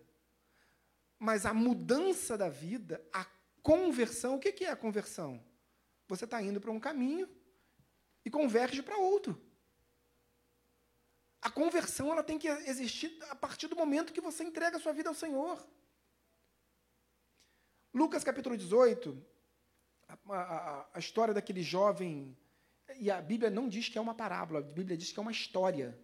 Mas 1.18 1.44
a 1.44 1.52
mudança 1.52 2.36
da 2.38 2.48
vida, 2.48 3.04
a 3.12 3.24
conversão, 3.62 4.36
o 4.36 4.38
que 4.38 4.64
é 4.64 4.70
a 4.70 4.76
conversão? 4.76 5.44
Você 6.06 6.24
está 6.24 6.40
indo 6.42 6.60
para 6.60 6.70
um 6.70 6.80
caminho 6.80 7.28
e 8.24 8.30
converge 8.30 8.82
para 8.82 8.96
outro. 8.96 9.40
A 11.40 11.50
conversão 11.50 12.10
ela 12.10 12.22
tem 12.22 12.38
que 12.38 12.48
existir 12.48 13.16
a 13.30 13.34
partir 13.34 13.68
do 13.68 13.76
momento 13.76 14.12
que 14.12 14.20
você 14.20 14.44
entrega 14.44 14.76
a 14.76 14.80
sua 14.80 14.92
vida 14.92 15.08
ao 15.08 15.14
Senhor. 15.14 15.66
Lucas 17.94 18.24
capítulo 18.24 18.56
18, 18.56 19.24
a, 20.08 20.14
a, 20.34 20.86
a, 20.94 20.98
história 20.98 21.32
daquele 21.32 21.62
jovem, 21.62 22.36
e 22.96 23.10
a 23.10 23.20
Bíblia 23.20 23.50
não 23.50 23.68
diz 23.68 23.88
que 23.88 23.98
é 23.98 24.00
uma 24.00 24.14
parábola, 24.14 24.60
a 24.60 24.62
Bíblia 24.62 24.96
diz 24.96 25.12
que 25.12 25.18
é 25.18 25.22
uma 25.22 25.32
história 25.32 25.98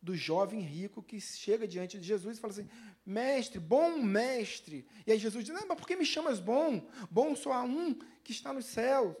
do 0.00 0.14
jovem 0.14 0.60
rico 0.60 1.02
que 1.02 1.20
chega 1.20 1.66
diante 1.66 1.98
de 1.98 2.06
Jesus 2.06 2.36
e 2.36 2.40
fala 2.40 2.52
assim: 2.52 2.68
Mestre, 3.04 3.58
bom 3.58 3.98
mestre. 3.98 4.86
E 5.06 5.12
aí 5.12 5.18
Jesus 5.18 5.44
diz: 5.44 5.54
Não, 5.54 5.66
mas 5.66 5.78
por 5.78 5.86
que 5.86 5.96
me 5.96 6.04
chamas 6.04 6.38
bom? 6.38 6.88
Bom 7.10 7.34
só 7.34 7.52
há 7.52 7.62
um 7.62 7.94
que 8.22 8.32
está 8.32 8.52
no 8.52 8.62
céu. 8.62 9.20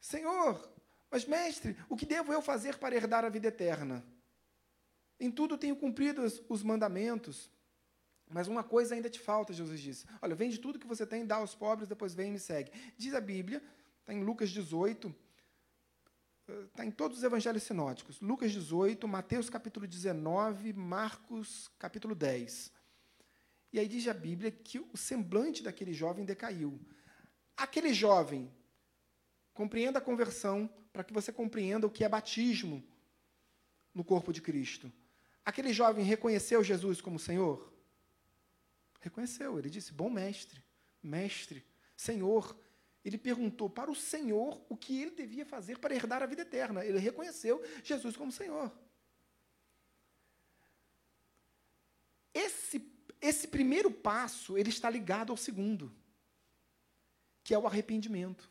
Senhor, 0.00 0.68
mas 1.10 1.24
mestre, 1.24 1.76
o 1.88 1.96
que 1.96 2.06
devo 2.06 2.32
eu 2.32 2.42
fazer 2.42 2.78
para 2.78 2.96
herdar 2.96 3.24
a 3.24 3.28
vida 3.28 3.48
eterna? 3.48 4.04
Em 5.20 5.30
tudo 5.30 5.56
tenho 5.56 5.76
cumprido 5.76 6.22
os, 6.22 6.42
os 6.48 6.62
mandamentos. 6.62 7.50
Mas 8.28 8.48
uma 8.48 8.64
coisa 8.64 8.94
ainda 8.94 9.10
te 9.10 9.20
falta, 9.20 9.52
Jesus 9.52 9.80
disse. 9.80 10.06
Olha, 10.20 10.34
vende 10.34 10.58
tudo 10.58 10.78
que 10.78 10.86
você 10.86 11.06
tem, 11.06 11.26
dá 11.26 11.36
aos 11.36 11.54
pobres, 11.54 11.86
depois 11.86 12.14
vem 12.14 12.30
e 12.30 12.32
me 12.32 12.38
segue. 12.40 12.72
Diz 12.96 13.14
a 13.14 13.20
Bíblia, 13.20 13.62
está 14.00 14.12
em 14.12 14.24
Lucas 14.24 14.50
18, 14.50 15.14
está 16.66 16.84
em 16.84 16.90
todos 16.90 17.18
os 17.18 17.24
evangelhos 17.24 17.62
sinóticos. 17.62 18.20
Lucas 18.20 18.52
18, 18.52 19.06
Mateus 19.06 19.48
capítulo 19.48 19.86
19, 19.86 20.72
Marcos 20.72 21.70
capítulo 21.78 22.14
10. 22.14 22.72
E 23.72 23.78
aí 23.78 23.88
diz 23.88 24.06
a 24.08 24.14
Bíblia 24.14 24.50
que 24.50 24.78
o 24.78 24.96
semblante 24.96 25.62
daquele 25.62 25.92
jovem 25.92 26.24
decaiu. 26.24 26.80
Aquele 27.56 27.94
jovem 27.94 28.52
Compreenda 29.54 29.98
a 29.98 30.02
conversão 30.02 30.70
para 30.92 31.04
que 31.04 31.12
você 31.12 31.32
compreenda 31.32 31.86
o 31.86 31.90
que 31.90 32.04
é 32.04 32.08
batismo 32.08 32.82
no 33.94 34.02
corpo 34.02 34.32
de 34.32 34.40
Cristo. 34.40 34.90
Aquele 35.44 35.72
jovem 35.72 36.04
reconheceu 36.04 36.64
Jesus 36.64 37.00
como 37.00 37.18
Senhor? 37.18 37.72
Reconheceu. 39.00 39.58
Ele 39.58 39.68
disse: 39.68 39.92
Bom 39.92 40.08
mestre, 40.08 40.62
mestre, 41.02 41.64
Senhor. 41.96 42.56
Ele 43.04 43.18
perguntou 43.18 43.68
para 43.68 43.90
o 43.90 43.94
Senhor 43.94 44.64
o 44.68 44.76
que 44.76 45.00
ele 45.00 45.10
devia 45.10 45.44
fazer 45.44 45.78
para 45.78 45.94
herdar 45.94 46.22
a 46.22 46.26
vida 46.26 46.42
eterna. 46.42 46.84
Ele 46.84 46.98
reconheceu 46.98 47.62
Jesus 47.82 48.16
como 48.16 48.30
Senhor. 48.30 48.72
Esse, 52.32 52.90
esse 53.20 53.48
primeiro 53.48 53.90
passo 53.90 54.56
ele 54.56 54.70
está 54.70 54.88
ligado 54.88 55.30
ao 55.32 55.36
segundo, 55.36 55.92
que 57.42 57.52
é 57.52 57.58
o 57.58 57.66
arrependimento. 57.66 58.48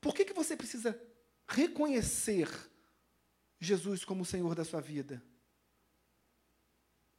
Por 0.00 0.14
que, 0.14 0.24
que 0.24 0.32
você 0.32 0.56
precisa 0.56 0.98
reconhecer 1.46 2.48
Jesus 3.58 4.04
como 4.04 4.22
o 4.22 4.26
Senhor 4.26 4.54
da 4.54 4.64
sua 4.64 4.80
vida? 4.80 5.22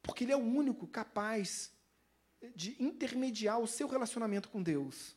Porque 0.02 0.24
Ele 0.24 0.32
é 0.32 0.36
o 0.36 0.40
único 0.40 0.86
capaz 0.88 1.72
de 2.56 2.82
intermediar 2.82 3.60
o 3.60 3.68
seu 3.68 3.86
relacionamento 3.86 4.48
com 4.48 4.60
Deus. 4.60 5.14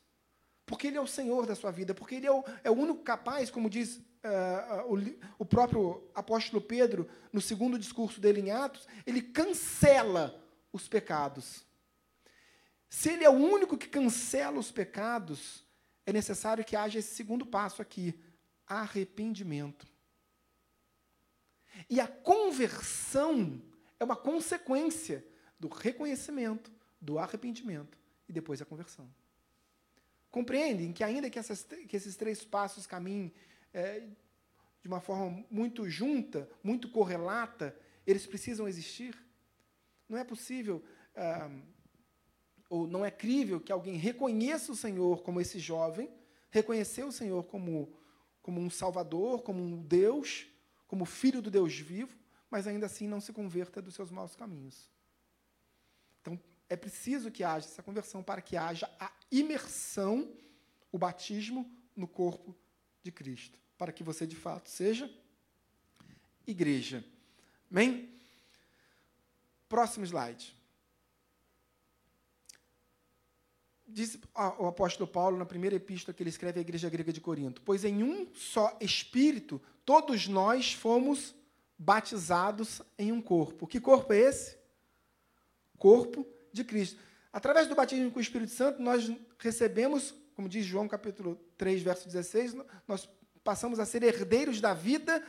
Porque 0.65 0.87
Ele 0.87 0.97
é 0.97 1.01
o 1.01 1.07
Senhor 1.07 1.45
da 1.45 1.55
sua 1.55 1.71
vida. 1.71 1.93
Porque 1.93 2.15
Ele 2.15 2.27
é 2.27 2.31
o, 2.31 2.43
é 2.63 2.71
o 2.71 2.73
único 2.73 3.03
capaz, 3.03 3.49
como 3.49 3.69
diz 3.69 3.97
uh, 3.97 4.93
o, 4.93 4.97
o 5.39 5.45
próprio 5.45 6.03
apóstolo 6.13 6.61
Pedro, 6.61 7.07
no 7.31 7.39
segundo 7.39 7.77
discurso 7.77 8.19
dele 8.19 8.41
em 8.41 8.51
Atos, 8.51 8.87
ele 9.05 9.21
cancela 9.21 10.43
os 10.73 10.87
pecados. 10.87 11.65
Se 12.89 13.09
Ele 13.09 13.23
é 13.23 13.29
o 13.29 13.33
único 13.33 13.77
que 13.77 13.87
cancela 13.87 14.57
os 14.57 14.71
pecados, 14.71 15.63
é 16.05 16.13
necessário 16.13 16.63
que 16.63 16.75
haja 16.75 16.99
esse 16.99 17.13
segundo 17.13 17.45
passo 17.45 17.81
aqui: 17.81 18.19
arrependimento. 18.65 19.87
E 21.89 21.99
a 21.99 22.07
conversão 22.07 23.61
é 23.99 24.03
uma 24.03 24.15
consequência 24.15 25.25
do 25.59 25.67
reconhecimento, 25.67 26.71
do 27.01 27.19
arrependimento 27.19 27.97
e 28.27 28.33
depois 28.33 28.61
a 28.61 28.65
conversão. 28.65 29.09
Compreendem 30.35 30.91
que, 30.91 31.01
ainda 31.01 31.29
que, 31.29 31.39
essas, 31.39 31.63
que 31.87 31.95
esses 31.95 32.17
três 32.17 32.43
passos 32.43 32.85
caminhem 32.85 33.31
é, 33.73 34.05
de 34.81 34.87
uma 34.89 34.99
forma 34.99 35.45
muito 35.49 35.89
junta, 35.89 36.49
muito 36.61 36.89
correlata, 36.89 37.73
eles 38.05 38.27
precisam 38.27 38.67
existir? 38.67 39.17
Não 40.09 40.17
é 40.17 40.25
possível, 40.25 40.83
ah, 41.15 41.49
ou 42.69 42.85
não 42.85 43.05
é 43.05 43.09
crível 43.09 43.61
que 43.61 43.71
alguém 43.71 43.95
reconheça 43.95 44.73
o 44.73 44.75
Senhor 44.75 45.23
como 45.23 45.39
esse 45.39 45.57
jovem, 45.57 46.11
reconheceu 46.49 47.07
o 47.07 47.13
Senhor 47.13 47.45
como, 47.45 47.97
como 48.41 48.59
um 48.59 48.69
Salvador, 48.69 49.41
como 49.41 49.63
um 49.63 49.81
Deus, 49.81 50.47
como 50.85 51.05
filho 51.05 51.41
do 51.41 51.49
Deus 51.49 51.79
vivo, 51.79 52.13
mas 52.51 52.67
ainda 52.67 52.87
assim 52.87 53.07
não 53.07 53.21
se 53.21 53.31
converta 53.31 53.81
dos 53.81 53.95
seus 53.95 54.11
maus 54.11 54.35
caminhos. 54.35 54.91
É 56.69 56.75
preciso 56.75 57.31
que 57.31 57.43
haja 57.43 57.67
essa 57.67 57.83
conversão 57.83 58.23
para 58.23 58.41
que 58.41 58.57
haja 58.57 58.89
a 58.99 59.11
imersão, 59.31 60.31
o 60.91 60.97
batismo 60.97 61.69
no 61.95 62.07
corpo 62.07 62.55
de 63.03 63.11
Cristo, 63.11 63.59
para 63.77 63.91
que 63.91 64.03
você 64.03 64.25
de 64.25 64.35
fato 64.35 64.69
seja 64.69 65.09
igreja. 66.47 67.03
Amém? 67.69 68.09
Próximo 69.69 70.05
slide. 70.05 70.55
Diz 73.87 74.17
o 74.57 74.65
apóstolo 74.67 75.07
Paulo 75.07 75.37
na 75.37 75.45
primeira 75.45 75.75
epístola 75.75 76.13
que 76.13 76.21
ele 76.23 76.29
escreve 76.29 76.59
à 76.59 76.61
igreja 76.61 76.89
grega 76.89 77.13
de 77.13 77.21
Corinto: 77.21 77.61
Pois 77.61 77.85
em 77.85 78.03
um 78.03 78.33
só 78.33 78.75
Espírito 78.81 79.61
todos 79.85 80.27
nós 80.27 80.73
fomos 80.73 81.35
batizados 81.77 82.81
em 82.97 83.11
um 83.11 83.21
corpo. 83.21 83.67
Que 83.67 83.79
corpo 83.79 84.11
é 84.13 84.19
esse? 84.19 84.57
Corpo 85.77 86.25
de 86.55 86.63
Cristo. 86.63 86.99
Através 87.31 87.67
do 87.67 87.75
batismo 87.75 88.09
com 88.09 88.17
o 88.17 88.21
Espírito 88.21 88.51
Santo, 88.51 88.81
nós 88.81 89.11
recebemos, 89.37 90.15
como 90.35 90.47
diz 90.47 90.65
João 90.65 90.87
capítulo 90.87 91.35
3, 91.57 91.83
verso 91.83 92.07
16, 92.07 92.55
nós 92.87 93.09
passamos 93.43 93.77
a 93.77 93.85
ser 93.85 94.01
herdeiros 94.03 94.61
da 94.61 94.73
vida 94.73 95.23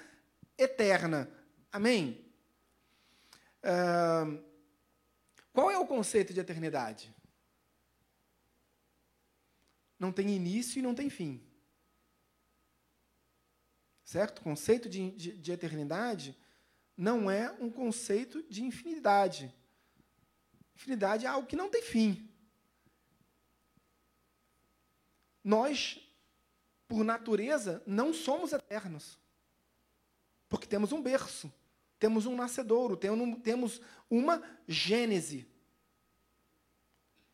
eterna. 0.57 1.29
Amém? 1.71 2.25
Uh, 3.59 4.43
qual 5.53 5.71
é 5.71 5.79
o 5.79 5.87
conceito 5.87 6.33
de 6.33 6.41
eternidade? 6.41 7.13
Não 9.99 10.13
tem 10.13 10.31
início 10.31 10.79
e 10.79 10.83
não 10.83 10.95
tem 10.95 11.11
fim. 11.11 11.43
Certo? 14.05 14.39
O 14.39 14.43
conceito 14.43 14.89
de, 14.89 15.11
de, 15.11 15.33
de 15.37 15.53
eternidade 15.53 16.37
não 16.97 17.29
é 17.31 17.51
um 17.61 17.69
conceito 17.69 18.43
de 18.45 18.63
infinidade. 18.63 19.53
Infinidade 20.77 21.25
é 21.25 21.29
algo 21.29 21.49
que 21.49 21.57
não 21.57 21.71
tem 21.71 21.83
fim. 21.83 22.29
Nós, 25.43 25.99
por 26.87 27.03
natureza, 27.03 27.83
não 27.87 28.13
somos 28.13 28.53
eternos. 28.53 29.19
Porque 30.51 30.67
temos 30.67 30.93
um 30.93 31.01
berço, 31.01 31.51
temos 31.99 32.27
um 32.27 32.37
nascedouro, 32.37 32.95
temos 32.97 33.81
uma 34.11 34.43
gênese. 34.69 35.49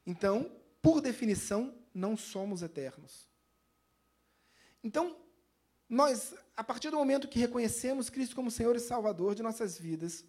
Então, 0.07 0.50
por 0.81 1.00
definição, 1.00 1.74
não 1.92 2.16
somos 2.16 2.62
eternos. 2.62 3.28
Então, 4.85 5.16
nós, 5.88 6.33
a 6.57 6.62
partir 6.62 6.90
do 6.90 6.96
momento 6.96 7.28
que 7.28 7.40
reconhecemos 7.40 8.09
Cristo 8.09 8.37
como 8.37 8.52
Senhor 8.52 8.76
e 8.76 8.81
Salvador 8.81 9.35
de 9.35 9.42
nossas 9.42 9.76
vidas, 9.76 10.24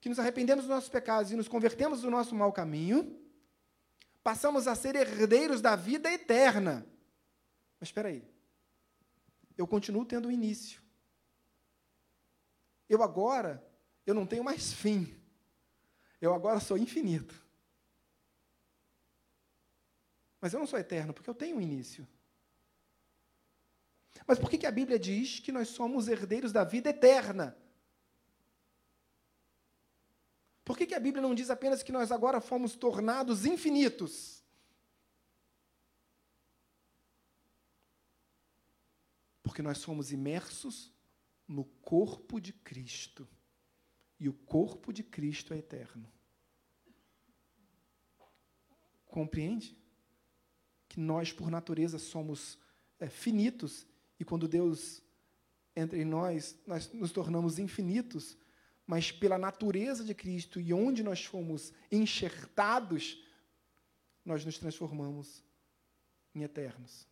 que 0.00 0.08
nos 0.08 0.18
arrependemos 0.18 0.64
dos 0.64 0.74
nossos 0.74 0.88
pecados 0.88 1.30
e 1.30 1.36
nos 1.36 1.48
convertemos 1.48 2.00
do 2.00 2.10
nosso 2.10 2.34
mau 2.34 2.52
caminho, 2.52 3.20
passamos 4.22 4.66
a 4.66 4.74
ser 4.74 4.96
herdeiros 4.96 5.60
da 5.60 5.76
vida 5.76 6.10
eterna. 6.10 6.86
Mas 7.78 7.88
espera 7.88 8.08
aí. 8.08 8.24
Eu 9.56 9.66
continuo 9.66 10.06
tendo 10.06 10.28
um 10.28 10.30
início. 10.30 10.80
Eu 12.88 13.02
agora, 13.02 13.62
eu 14.06 14.14
não 14.14 14.26
tenho 14.26 14.42
mais 14.42 14.72
fim. 14.72 15.14
Eu 16.20 16.34
agora 16.34 16.60
sou 16.60 16.78
infinito. 16.78 17.34
Mas 20.40 20.54
eu 20.54 20.58
não 20.58 20.66
sou 20.66 20.78
eterno, 20.78 21.12
porque 21.12 21.28
eu 21.28 21.34
tenho 21.34 21.58
um 21.58 21.60
início. 21.60 22.08
Mas 24.26 24.38
por 24.38 24.48
que, 24.48 24.58
que 24.58 24.66
a 24.66 24.70
Bíblia 24.70 24.98
diz 24.98 25.40
que 25.40 25.52
nós 25.52 25.68
somos 25.68 26.08
herdeiros 26.08 26.52
da 26.52 26.64
vida 26.64 26.88
eterna? 26.88 27.56
Por 30.70 30.78
que, 30.78 30.86
que 30.86 30.94
a 30.94 31.00
Bíblia 31.00 31.20
não 31.20 31.34
diz 31.34 31.50
apenas 31.50 31.82
que 31.82 31.90
nós 31.90 32.12
agora 32.12 32.40
fomos 32.40 32.76
tornados 32.76 33.44
infinitos? 33.44 34.40
Porque 39.42 39.62
nós 39.62 39.78
somos 39.78 40.12
imersos 40.12 40.92
no 41.48 41.64
corpo 41.64 42.40
de 42.40 42.52
Cristo. 42.52 43.28
E 44.20 44.28
o 44.28 44.32
corpo 44.32 44.92
de 44.92 45.02
Cristo 45.02 45.52
é 45.52 45.58
eterno. 45.58 46.08
Compreende? 49.06 49.76
Que 50.88 51.00
nós, 51.00 51.32
por 51.32 51.50
natureza, 51.50 51.98
somos 51.98 52.56
é, 53.00 53.08
finitos 53.08 53.88
e 54.20 54.24
quando 54.24 54.46
Deus 54.46 55.02
entra 55.74 55.98
em 55.98 56.04
nós, 56.04 56.56
nós 56.64 56.92
nos 56.92 57.10
tornamos 57.10 57.58
infinitos, 57.58 58.38
mas 58.90 59.10
pela 59.12 59.38
natureza 59.38 60.04
de 60.04 60.12
Cristo 60.12 60.60
e 60.60 60.74
onde 60.74 61.04
nós 61.04 61.24
fomos 61.24 61.72
enxertados, 61.92 63.24
nós 64.24 64.44
nos 64.44 64.58
transformamos 64.58 65.44
em 66.34 66.42
eternos. 66.42 67.06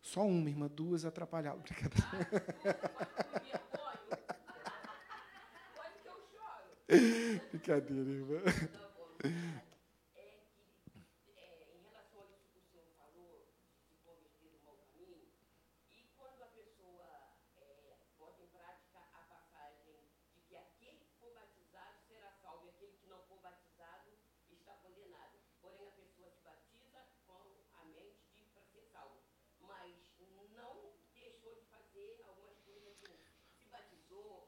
Só 0.00 0.24
uma, 0.24 0.48
irmã, 0.48 0.68
duas 0.68 1.04
atrapalhadas. 1.04 1.68
Brincadeira, 7.50 8.08
irmã. 8.08 8.40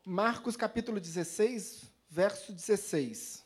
Marcos 0.05 0.57
capítulo 0.57 1.01
16, 1.01 1.85
verso 2.09 2.53
16. 2.53 3.45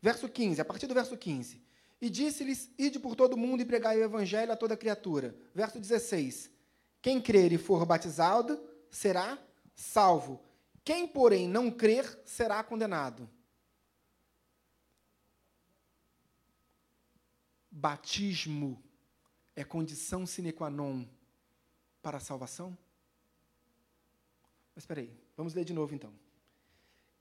Verso 0.00 0.28
15, 0.28 0.60
a 0.60 0.64
partir 0.64 0.86
do 0.86 0.94
verso 0.94 1.16
15. 1.16 1.60
E 2.00 2.08
disse-lhes: 2.08 2.70
Ide 2.78 2.98
por 2.98 3.16
todo 3.16 3.36
mundo 3.36 3.62
e 3.62 3.64
pregai 3.64 3.98
o 3.98 4.04
evangelho 4.04 4.52
a 4.52 4.56
toda 4.56 4.76
criatura. 4.76 5.36
Verso 5.54 5.78
16. 5.78 6.50
Quem 7.00 7.20
crer 7.20 7.52
e 7.52 7.58
for 7.58 7.84
batizado 7.84 8.60
será 8.90 9.38
salvo. 9.74 10.40
Quem, 10.84 11.06
porém, 11.06 11.48
não 11.48 11.70
crer 11.70 12.20
será 12.24 12.62
condenado. 12.62 13.28
Batismo 17.70 18.82
é 19.56 19.64
condição 19.64 20.26
sine 20.26 20.52
qua 20.52 20.70
non 20.70 21.06
para 22.02 22.18
a 22.18 22.20
salvação? 22.20 22.76
Mas 24.74 24.84
espera 24.84 25.00
aí, 25.00 25.12
vamos 25.36 25.54
ler 25.54 25.64
de 25.64 25.72
novo 25.72 25.94
então. 25.94 26.12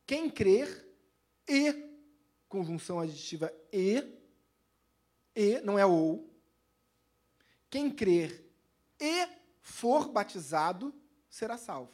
Quem 0.05 0.29
crer 0.29 0.87
e, 1.47 1.89
conjunção 2.47 2.99
aditiva 2.99 3.51
e, 3.71 4.03
e, 5.35 5.61
não 5.61 5.77
é 5.77 5.85
ou, 5.85 6.29
quem 7.69 7.89
crer 7.89 8.45
e 8.99 9.27
for 9.61 10.09
batizado 10.09 10.93
será 11.29 11.57
salvo. 11.57 11.93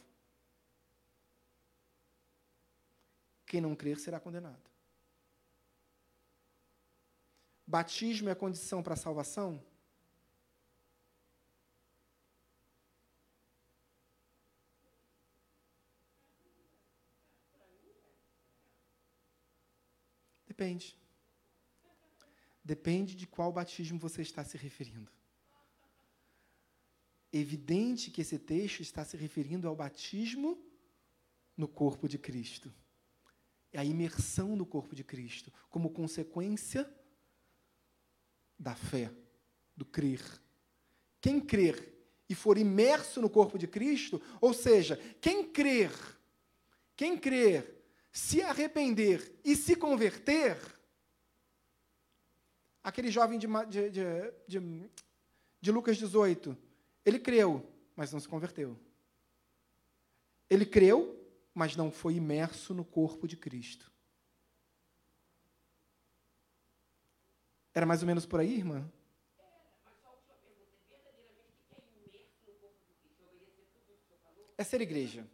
Quem 3.46 3.60
não 3.60 3.74
crer 3.74 3.98
será 3.98 4.20
condenado. 4.20 4.68
Batismo 7.66 8.28
é 8.28 8.34
condição 8.34 8.82
para 8.82 8.94
a 8.94 8.96
salvação? 8.96 9.62
Depende. 20.58 20.98
Depende 22.64 23.14
de 23.14 23.28
qual 23.28 23.52
batismo 23.52 23.96
você 23.96 24.22
está 24.22 24.42
se 24.42 24.56
referindo. 24.58 25.08
Evidente 27.32 28.10
que 28.10 28.22
esse 28.22 28.40
texto 28.40 28.80
está 28.80 29.04
se 29.04 29.16
referindo 29.16 29.68
ao 29.68 29.76
batismo 29.76 30.60
no 31.56 31.68
corpo 31.68 32.08
de 32.08 32.18
Cristo. 32.18 32.74
É 33.72 33.78
a 33.78 33.84
imersão 33.84 34.56
no 34.56 34.66
corpo 34.66 34.96
de 34.96 35.04
Cristo, 35.04 35.52
como 35.70 35.90
consequência 35.90 36.92
da 38.58 38.74
fé, 38.74 39.12
do 39.76 39.84
crer. 39.84 40.24
Quem 41.20 41.38
crer 41.38 41.94
e 42.28 42.34
for 42.34 42.58
imerso 42.58 43.22
no 43.22 43.30
corpo 43.30 43.56
de 43.56 43.68
Cristo, 43.68 44.20
ou 44.40 44.52
seja, 44.52 44.96
quem 45.20 45.52
crer, 45.52 45.92
quem 46.96 47.16
crer, 47.16 47.77
se 48.18 48.42
arrepender 48.42 49.32
e 49.44 49.54
se 49.54 49.76
converter, 49.76 50.58
aquele 52.82 53.12
jovem 53.12 53.38
de, 53.38 53.46
de, 53.70 53.90
de, 54.48 54.90
de, 55.60 55.70
Lucas 55.70 55.96
18, 55.96 56.58
ele 57.04 57.20
creu, 57.20 57.64
mas 57.94 58.12
não 58.12 58.18
se 58.18 58.26
converteu. 58.26 58.76
Ele 60.50 60.66
creu, 60.66 61.16
mas 61.54 61.76
não 61.76 61.92
foi 61.92 62.16
imerso 62.16 62.74
no 62.74 62.84
corpo 62.84 63.28
de 63.28 63.36
Cristo. 63.36 63.88
Era 67.72 67.86
mais 67.86 68.02
ou 68.02 68.06
menos 68.08 68.26
por 68.26 68.40
aí, 68.40 68.52
irmã? 68.52 68.90
É 74.56 74.64
ser 74.64 74.80
igreja. 74.80 75.24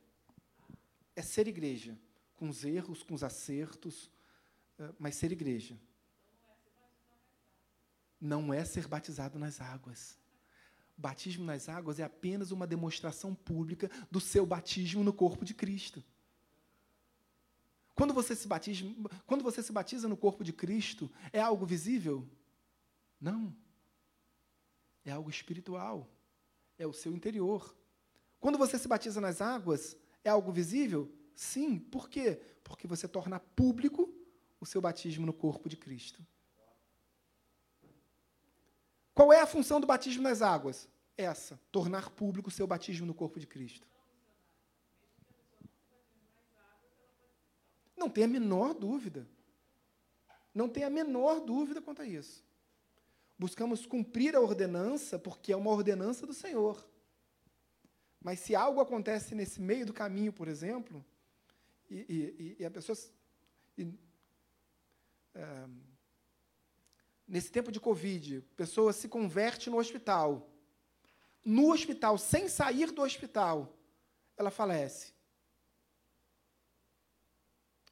É 1.16 1.22
ser 1.22 1.48
igreja. 1.48 1.98
Com 2.44 2.50
os 2.50 2.62
erros, 2.62 3.02
com 3.02 3.14
os 3.14 3.24
acertos, 3.24 4.10
eh, 4.78 4.92
mas 4.98 5.16
ser 5.16 5.32
igreja. 5.32 5.80
Não 8.20 8.52
é 8.52 8.62
ser 8.66 8.86
batizado 8.86 9.38
nas 9.38 9.62
águas. 9.62 10.18
batismo 10.94 11.42
nas 11.42 11.70
águas 11.70 11.98
é 11.98 12.02
apenas 12.02 12.50
uma 12.50 12.66
demonstração 12.66 13.34
pública 13.34 13.90
do 14.10 14.20
seu 14.20 14.44
batismo 14.44 15.02
no 15.02 15.10
corpo 15.10 15.42
de 15.42 15.54
Cristo. 15.54 16.04
Quando 17.94 18.12
você 18.12 18.36
se 18.36 18.46
batiza, 18.46 18.84
quando 19.26 19.42
você 19.42 19.62
se 19.62 19.72
batiza 19.72 20.06
no 20.06 20.16
corpo 20.16 20.44
de 20.44 20.52
Cristo, 20.52 21.10
é 21.32 21.40
algo 21.40 21.64
visível? 21.64 22.28
Não. 23.18 23.56
É 25.02 25.12
algo 25.12 25.30
espiritual. 25.30 26.06
É 26.76 26.86
o 26.86 26.92
seu 26.92 27.14
interior. 27.14 27.74
Quando 28.38 28.58
você 28.58 28.78
se 28.78 28.86
batiza 28.86 29.18
nas 29.18 29.40
águas, 29.40 29.96
é 30.22 30.28
algo 30.28 30.52
visível? 30.52 31.10
Sim. 31.34 31.78
Por 31.78 32.08
quê? 32.08 32.40
Porque 32.62 32.86
você 32.86 33.06
torna 33.08 33.40
público 33.40 34.12
o 34.60 34.66
seu 34.66 34.80
batismo 34.80 35.26
no 35.26 35.32
corpo 35.32 35.68
de 35.68 35.76
Cristo. 35.76 36.24
Qual 39.14 39.32
é 39.32 39.40
a 39.40 39.46
função 39.46 39.80
do 39.80 39.86
batismo 39.86 40.22
nas 40.22 40.42
águas? 40.42 40.88
Essa, 41.16 41.60
tornar 41.70 42.10
público 42.10 42.48
o 42.48 42.52
seu 42.52 42.66
batismo 42.66 43.06
no 43.06 43.14
corpo 43.14 43.38
de 43.38 43.46
Cristo. 43.46 43.86
Não 47.96 48.10
tem 48.10 48.24
a 48.24 48.28
menor 48.28 48.74
dúvida. 48.74 49.28
Não 50.52 50.68
tem 50.68 50.84
a 50.84 50.90
menor 50.90 51.40
dúvida 51.40 51.80
quanto 51.80 52.02
a 52.02 52.06
isso. 52.06 52.44
Buscamos 53.38 53.86
cumprir 53.86 54.34
a 54.34 54.40
ordenança 54.40 55.18
porque 55.18 55.52
é 55.52 55.56
uma 55.56 55.70
ordenança 55.70 56.26
do 56.26 56.32
Senhor. 56.32 56.84
Mas 58.20 58.40
se 58.40 58.54
algo 58.54 58.80
acontece 58.80 59.34
nesse 59.34 59.60
meio 59.60 59.86
do 59.86 59.92
caminho, 59.92 60.32
por 60.32 60.48
exemplo, 60.48 61.04
e, 61.88 61.96
e, 61.96 62.56
e 62.60 62.64
a 62.64 62.70
pessoa. 62.70 62.96
E, 63.76 63.92
é, 65.34 65.68
nesse 67.26 67.50
tempo 67.50 67.72
de 67.72 67.80
Covid, 67.80 68.42
pessoa 68.56 68.92
se 68.92 69.08
converte 69.08 69.70
no 69.70 69.78
hospital. 69.78 70.50
No 71.44 71.72
hospital, 71.72 72.16
sem 72.16 72.48
sair 72.48 72.90
do 72.90 73.02
hospital, 73.02 73.76
ela 74.36 74.50
falece. 74.50 75.12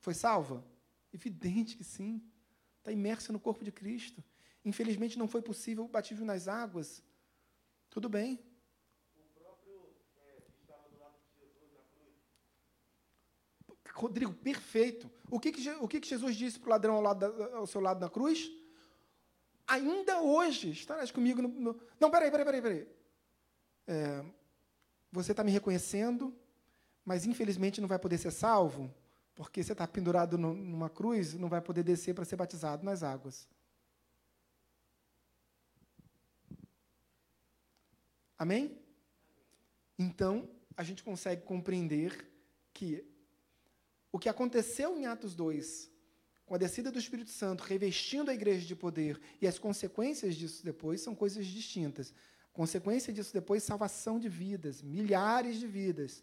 Foi 0.01 0.15
salva? 0.15 0.65
Evidente 1.13 1.77
que 1.77 1.85
sim. 1.85 2.23
Está 2.79 2.91
imersa 2.91 3.33
no 3.33 3.39
corpo 3.39 3.65
de 3.65 3.71
Cristo. 3.71 4.25
Infelizmente 4.65 5.19
não 5.19 5.29
foi 5.29 5.43
possível 5.43 5.85
o 5.85 5.89
batismo 5.89 6.25
nas 6.25 6.49
águas. 6.49 7.03
Tudo 7.91 8.09
bem. 8.09 8.39
Rodrigo, 13.93 14.33
perfeito. 14.33 15.11
O 15.31 15.39
que, 15.39 15.53
que, 15.53 15.71
o 15.71 15.87
que, 15.87 16.01
que 16.01 16.09
Jesus 16.09 16.37
disse 16.37 16.59
para 16.59 16.69
o 16.69 16.71
ladrão 16.71 16.95
ao, 16.95 17.03
lado 17.03 17.19
da, 17.21 17.57
ao, 17.57 17.67
seu 17.67 17.81
lado 17.81 18.01
na 18.01 18.09
cruz? 18.09 18.51
Ainda 19.67 20.21
hoje 20.21 20.71
estarás 20.71 21.11
comigo 21.11 21.43
no. 21.43 21.49
no... 21.49 21.81
Não, 22.01 22.11
peraí, 22.11 22.31
peraí, 22.31 22.45
peraí. 22.45 22.63
peraí. 22.63 22.89
É, 23.87 24.25
você 25.11 25.33
está 25.33 25.45
me 25.45 25.51
reconhecendo, 25.51 26.35
mas 27.05 27.27
infelizmente 27.27 27.81
não 27.81 27.89
vai 27.89 27.99
poder 27.99 28.19
ser 28.19 28.31
salvo, 28.31 28.93
porque 29.35 29.63
você 29.63 29.73
está 29.73 29.87
pendurado 29.87 30.39
no, 30.39 30.55
numa 30.55 30.89
cruz, 30.89 31.35
não 31.35 31.49
vai 31.49 31.61
poder 31.61 31.83
descer 31.83 32.15
para 32.15 32.25
ser 32.25 32.37
batizado 32.37 32.85
nas 32.85 33.03
águas. 33.03 33.47
Amém? 38.39 38.77
Então, 39.99 40.49
a 40.77 40.83
gente 40.83 41.05
consegue 41.05 41.43
compreender 41.43 42.29
que 42.73 43.05
o 44.13 44.19
que 44.19 44.29
aconteceu 44.29 44.99
em 44.99 45.07
Atos 45.07 45.35
2, 45.35 45.91
com 46.45 46.55
a 46.55 46.59
descida 46.59 46.93
do 46.93 46.99
Espírito 46.99 47.31
Santo, 47.31 47.63
revestindo 47.63 48.31
a 48.31 48.35
igreja 48.35 48.67
de 48.67 48.77
poder, 48.77 49.19
e 49.41 49.47
as 49.47 49.59
consequências 49.59 50.37
disso 50.37 50.63
depois 50.63 51.01
são 51.01 51.15
coisas 51.15 51.47
distintas. 51.47 52.13
Consequência 52.53 53.11
disso 53.11 53.33
depois, 53.33 53.63
salvação 53.63 54.21
de 54.21 54.29
vidas, 54.29 54.83
milhares 54.83 55.59
de 55.59 55.67
vidas. 55.67 56.23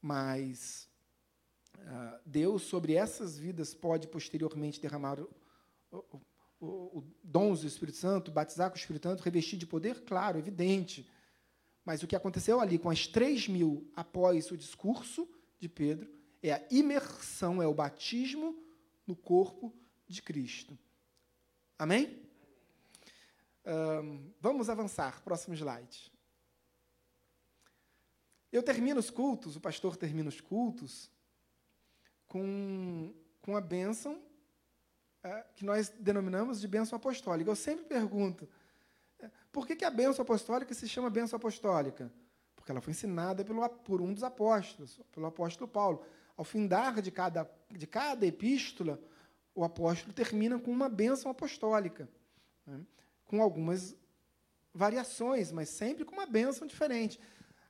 Mas 0.00 0.88
uh, 1.78 2.20
Deus, 2.24 2.62
sobre 2.62 2.94
essas 2.94 3.36
vidas, 3.36 3.74
pode 3.74 4.06
posteriormente 4.06 4.80
derramar 4.80 5.18
o, 5.18 5.28
o, 5.90 6.20
o, 6.60 6.66
o 6.98 7.04
dons 7.24 7.62
do 7.62 7.66
Espírito 7.66 7.98
Santo, 7.98 8.30
batizar 8.30 8.70
com 8.70 8.76
o 8.76 8.78
Espírito 8.78 9.08
Santo, 9.08 9.24
revestir 9.24 9.58
de 9.58 9.66
poder? 9.66 10.04
Claro, 10.04 10.38
evidente. 10.38 11.10
Mas 11.84 12.04
o 12.04 12.06
que 12.06 12.14
aconteceu 12.14 12.60
ali 12.60 12.78
com 12.78 12.88
as 12.88 13.08
três 13.08 13.48
mil 13.48 13.90
após 13.96 14.52
o 14.52 14.56
discurso 14.56 15.28
de 15.58 15.68
Pedro 15.68 16.21
é 16.42 16.54
a 16.54 16.66
imersão, 16.70 17.62
é 17.62 17.66
o 17.66 17.74
batismo 17.74 18.56
no 19.06 19.14
corpo 19.14 19.72
de 20.08 20.20
Cristo. 20.20 20.78
Amém? 21.78 22.20
Um, 23.64 24.32
vamos 24.40 24.68
avançar. 24.68 25.22
Próximo 25.22 25.54
slide. 25.54 26.12
Eu 28.50 28.62
termino 28.62 29.00
os 29.00 29.08
cultos, 29.08 29.56
o 29.56 29.60
pastor 29.60 29.96
termina 29.96 30.28
os 30.28 30.40
cultos, 30.40 31.10
com, 32.26 33.14
com 33.40 33.56
a 33.56 33.60
bênção 33.60 34.22
é, 35.22 35.44
que 35.54 35.64
nós 35.64 35.88
denominamos 35.88 36.60
de 36.60 36.68
bênção 36.68 36.96
apostólica. 36.96 37.50
Eu 37.50 37.56
sempre 37.56 37.84
pergunto, 37.84 38.48
é, 39.20 39.30
por 39.50 39.66
que, 39.66 39.76
que 39.76 39.84
a 39.84 39.90
bênção 39.90 40.22
apostólica 40.22 40.74
se 40.74 40.88
chama 40.88 41.08
bênção 41.08 41.36
apostólica? 41.36 42.12
Porque 42.56 42.70
ela 42.70 42.80
foi 42.80 42.90
ensinada 42.90 43.44
pelo, 43.44 43.66
por 43.68 44.00
um 44.00 44.12
dos 44.12 44.22
apóstolos, 44.22 45.00
pelo 45.12 45.26
apóstolo 45.26 45.70
Paulo. 45.70 46.04
Ao 46.42 46.44
findar 46.44 47.00
de 47.00 47.12
cada, 47.12 47.48
de 47.70 47.86
cada 47.86 48.26
epístola, 48.26 49.00
o 49.54 49.62
apóstolo 49.62 50.12
termina 50.12 50.58
com 50.58 50.72
uma 50.72 50.88
bênção 50.88 51.30
apostólica, 51.30 52.08
né? 52.66 52.80
com 53.26 53.40
algumas 53.40 53.96
variações, 54.74 55.52
mas 55.52 55.68
sempre 55.68 56.04
com 56.04 56.16
uma 56.16 56.26
bênção 56.26 56.66
diferente. 56.66 57.20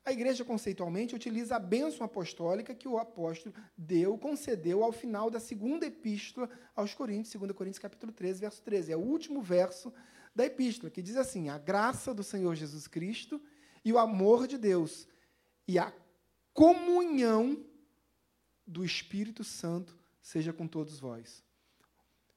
A 0.03 0.11
igreja, 0.11 0.43
conceitualmente, 0.43 1.15
utiliza 1.15 1.57
a 1.57 1.59
bênção 1.59 2.07
apostólica 2.07 2.75
que 2.75 2.89
o 2.89 2.97
apóstolo 2.97 3.55
deu, 3.77 4.17
concedeu 4.17 4.83
ao 4.83 4.91
final 4.91 5.31
da 5.31 5.39
segunda 5.39 5.85
epístola 5.85 6.49
aos 6.75 6.95
Coríntios, 6.95 7.35
2 7.35 7.53
Coríntios 7.53 7.79
capítulo 7.79 8.11
13, 8.11 8.41
verso 8.41 8.63
13. 8.63 8.91
É 8.91 8.97
o 8.97 9.01
último 9.01 9.43
verso 9.43 9.93
da 10.35 10.47
epístola, 10.47 10.91
que 10.91 11.03
diz 11.03 11.19
assim: 11.19 11.51
A 11.51 11.59
graça 11.59 12.15
do 12.15 12.25
Senhor 12.25 12.55
Jesus 12.55 12.87
Cristo 12.87 13.39
e 13.85 13.93
o 13.93 13.99
amor 13.99 14.47
de 14.47 14.57
Deus 14.57 15.07
e 15.69 15.79
a 15.79 15.93
comunhão 16.55 17.71
do 18.67 18.85
Espírito 18.85 19.45
Santo 19.45 19.97
seja 20.21 20.53
com 20.53 20.67
todos 20.67 20.99
vós. 20.99 21.43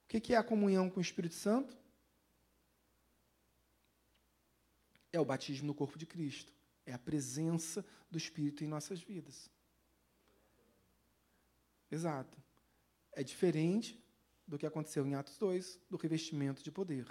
O 0.04 0.08
que 0.08 0.34
é 0.34 0.38
a 0.38 0.44
comunhão 0.44 0.90
com 0.90 1.00
o 1.00 1.02
Espírito 1.02 1.36
Santo? 1.36 1.76
É 5.12 5.20
o 5.20 5.26
batismo 5.26 5.68
no 5.68 5.74
corpo 5.74 5.98
de 5.98 6.06
Cristo. 6.06 6.54
É 6.86 6.94
a 6.94 7.00
presença 7.00 7.86
do 8.10 8.18
Espírito 8.18 8.64
em 8.64 8.68
nossas 8.68 9.02
vidas. 9.02 9.50
Exato. 11.90 12.38
É 13.12 13.24
diferente 13.24 14.00
do 14.48 14.58
que 14.58 14.66
aconteceu 14.66 15.06
em 15.08 15.16
Atos 15.16 15.38
2, 15.38 15.80
do 15.90 15.98
revestimento 15.98 16.64
de 16.64 16.72
poder. 16.72 17.08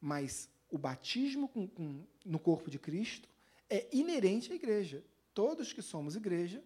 Mas 0.00 0.48
o 0.68 0.76
batismo 0.76 1.48
com, 1.48 1.66
com, 1.66 2.06
no 2.24 2.38
corpo 2.38 2.70
de 2.70 2.78
Cristo 2.78 3.28
é 3.70 3.88
inerente 3.96 4.52
à 4.52 4.54
igreja. 4.54 5.04
Todos 5.32 5.72
que 5.72 5.82
somos 5.82 6.16
igreja 6.16 6.62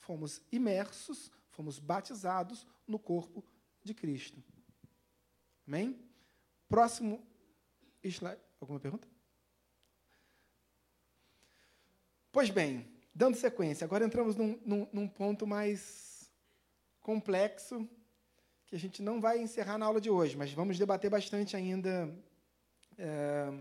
fomos 0.00 0.42
imersos, 0.50 1.30
fomos 1.50 1.78
batizados 1.78 2.66
no 2.86 2.98
corpo 2.98 3.44
de 3.84 3.94
Cristo. 3.94 4.42
Amém? 5.66 5.98
Próximo 6.68 7.24
slide. 8.02 8.40
Alguma 8.60 8.80
pergunta? 8.80 9.08
Pois 12.32 12.50
bem, 12.50 12.86
dando 13.14 13.36
sequência, 13.36 13.84
agora 13.84 14.04
entramos 14.04 14.36
num, 14.36 14.58
num, 14.64 14.88
num 14.92 15.08
ponto 15.08 15.46
mais 15.46 16.30
complexo, 17.00 17.88
que 18.66 18.76
a 18.76 18.78
gente 18.78 19.02
não 19.02 19.20
vai 19.20 19.40
encerrar 19.40 19.78
na 19.78 19.86
aula 19.86 20.00
de 20.00 20.10
hoje, 20.10 20.36
mas 20.36 20.52
vamos 20.52 20.78
debater 20.78 21.10
bastante 21.10 21.56
ainda 21.56 22.08
é, 22.96 23.52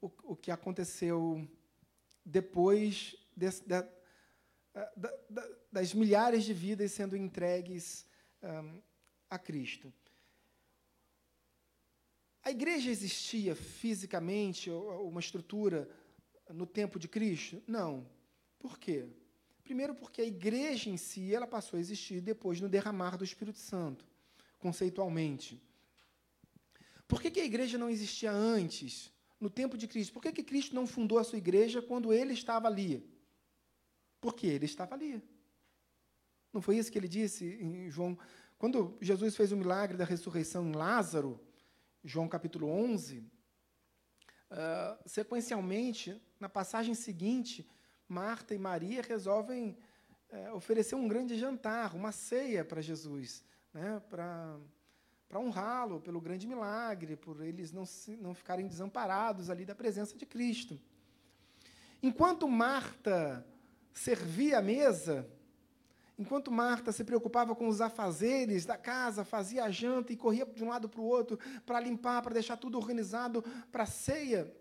o, 0.00 0.10
o 0.24 0.36
que 0.36 0.50
aconteceu 0.50 1.46
depois 2.24 3.16
desse, 3.36 3.66
da, 3.68 3.86
das 5.70 5.94
milhares 5.94 6.44
de 6.44 6.52
vidas 6.52 6.92
sendo 6.92 7.16
entregues 7.16 8.06
a 9.30 9.38
Cristo. 9.38 9.92
A 12.42 12.50
igreja 12.50 12.90
existia 12.90 13.54
fisicamente, 13.54 14.70
uma 14.70 15.20
estrutura 15.20 15.88
no 16.50 16.66
tempo 16.66 16.98
de 16.98 17.08
Cristo? 17.08 17.62
Não. 17.66 18.06
Por 18.58 18.78
quê? 18.78 19.06
Primeiro 19.62 19.94
porque 19.94 20.20
a 20.20 20.26
igreja 20.26 20.90
em 20.90 20.96
si 20.98 21.34
ela 21.34 21.46
passou 21.46 21.78
a 21.78 21.80
existir 21.80 22.20
depois 22.20 22.60
no 22.60 22.68
derramar 22.68 23.16
do 23.16 23.24
Espírito 23.24 23.58
Santo, 23.58 24.04
conceitualmente. 24.58 25.62
Por 27.08 27.22
que, 27.22 27.30
que 27.30 27.40
a 27.40 27.44
igreja 27.44 27.78
não 27.78 27.88
existia 27.88 28.30
antes, 28.30 29.10
no 29.40 29.48
tempo 29.48 29.78
de 29.78 29.88
Cristo? 29.88 30.12
Por 30.12 30.22
que, 30.22 30.32
que 30.32 30.42
Cristo 30.42 30.74
não 30.74 30.86
fundou 30.86 31.18
a 31.18 31.24
sua 31.24 31.38
igreja 31.38 31.80
quando 31.80 32.12
ele 32.12 32.34
estava 32.34 32.68
ali? 32.68 33.08
Porque 34.24 34.46
ele 34.46 34.64
estava 34.64 34.94
ali. 34.94 35.22
Não 36.50 36.62
foi 36.62 36.78
isso 36.78 36.90
que 36.90 36.96
ele 36.96 37.06
disse 37.06 37.44
em 37.60 37.90
João? 37.90 38.18
Quando 38.56 38.96
Jesus 38.98 39.36
fez 39.36 39.52
o 39.52 39.56
milagre 39.56 39.98
da 39.98 40.04
ressurreição 40.06 40.66
em 40.66 40.72
Lázaro, 40.72 41.38
João 42.02 42.26
capítulo 42.26 42.66
11, 42.66 43.18
uh, 43.18 43.24
ah, 44.50 44.98
sequencialmente, 45.04 46.18
na 46.40 46.48
passagem 46.48 46.94
seguinte, 46.94 47.68
Marta 48.08 48.54
e 48.54 48.58
Maria 48.58 49.02
resolvem 49.02 49.76
uh, 50.30 50.54
oferecer 50.54 50.94
um 50.94 51.06
grande 51.06 51.38
jantar, 51.38 51.94
uma 51.94 52.10
ceia 52.10 52.64
para 52.64 52.80
Jesus, 52.80 53.44
né, 53.74 54.00
para 54.08 54.58
honrá-lo 55.34 56.00
pelo 56.00 56.18
grande 56.18 56.46
milagre, 56.46 57.14
por 57.14 57.42
eles 57.42 57.72
não, 57.72 57.84
se, 57.84 58.16
não 58.16 58.32
ficarem 58.32 58.66
desamparados 58.66 59.50
ali 59.50 59.66
da 59.66 59.74
presença 59.74 60.16
de 60.16 60.24
Cristo. 60.24 60.80
Enquanto 62.02 62.48
Marta 62.48 63.46
servia 63.94 64.58
a 64.58 64.62
mesa, 64.62 65.26
enquanto 66.18 66.50
Marta 66.50 66.92
se 66.92 67.04
preocupava 67.04 67.54
com 67.54 67.68
os 67.68 67.80
afazeres 67.80 68.66
da 68.66 68.76
casa, 68.76 69.24
fazia 69.24 69.64
a 69.64 69.70
janta 69.70 70.12
e 70.12 70.16
corria 70.16 70.44
de 70.44 70.62
um 70.62 70.68
lado 70.68 70.88
para 70.88 71.00
o 71.00 71.04
outro 71.04 71.38
para 71.64 71.80
limpar, 71.80 72.20
para 72.20 72.34
deixar 72.34 72.56
tudo 72.56 72.76
organizado 72.76 73.42
para 73.70 73.84
a 73.84 73.86
ceia, 73.86 74.52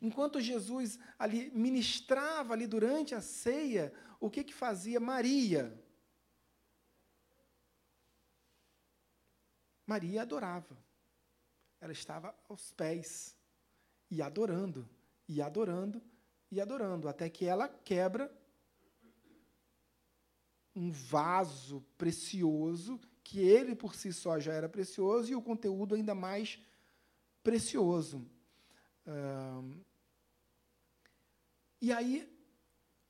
enquanto 0.00 0.40
Jesus 0.40 0.98
ali 1.18 1.50
ministrava 1.50 2.54
ali 2.54 2.66
durante 2.66 3.14
a 3.14 3.20
ceia, 3.20 3.92
o 4.20 4.30
que 4.30 4.44
que 4.44 4.54
fazia 4.54 5.00
Maria? 5.00 5.76
Maria 9.86 10.22
adorava. 10.22 10.78
Ela 11.80 11.92
estava 11.92 12.34
aos 12.48 12.72
pés 12.72 13.36
e 14.10 14.20
adorando, 14.20 14.88
e 15.26 15.40
adorando, 15.40 16.02
e 16.50 16.60
adorando, 16.60 17.08
até 17.08 17.28
que 17.28 17.44
ela 17.44 17.68
quebra 17.68 18.30
um 20.74 20.90
vaso 20.90 21.84
precioso, 21.96 23.00
que 23.22 23.40
ele 23.40 23.74
por 23.74 23.94
si 23.94 24.12
só 24.12 24.38
já 24.38 24.52
era 24.52 24.68
precioso, 24.68 25.30
e 25.30 25.34
o 25.34 25.42
conteúdo 25.42 25.94
ainda 25.94 26.14
mais 26.14 26.58
precioso. 27.42 28.26
e 31.80 31.92
aí, 31.92 32.28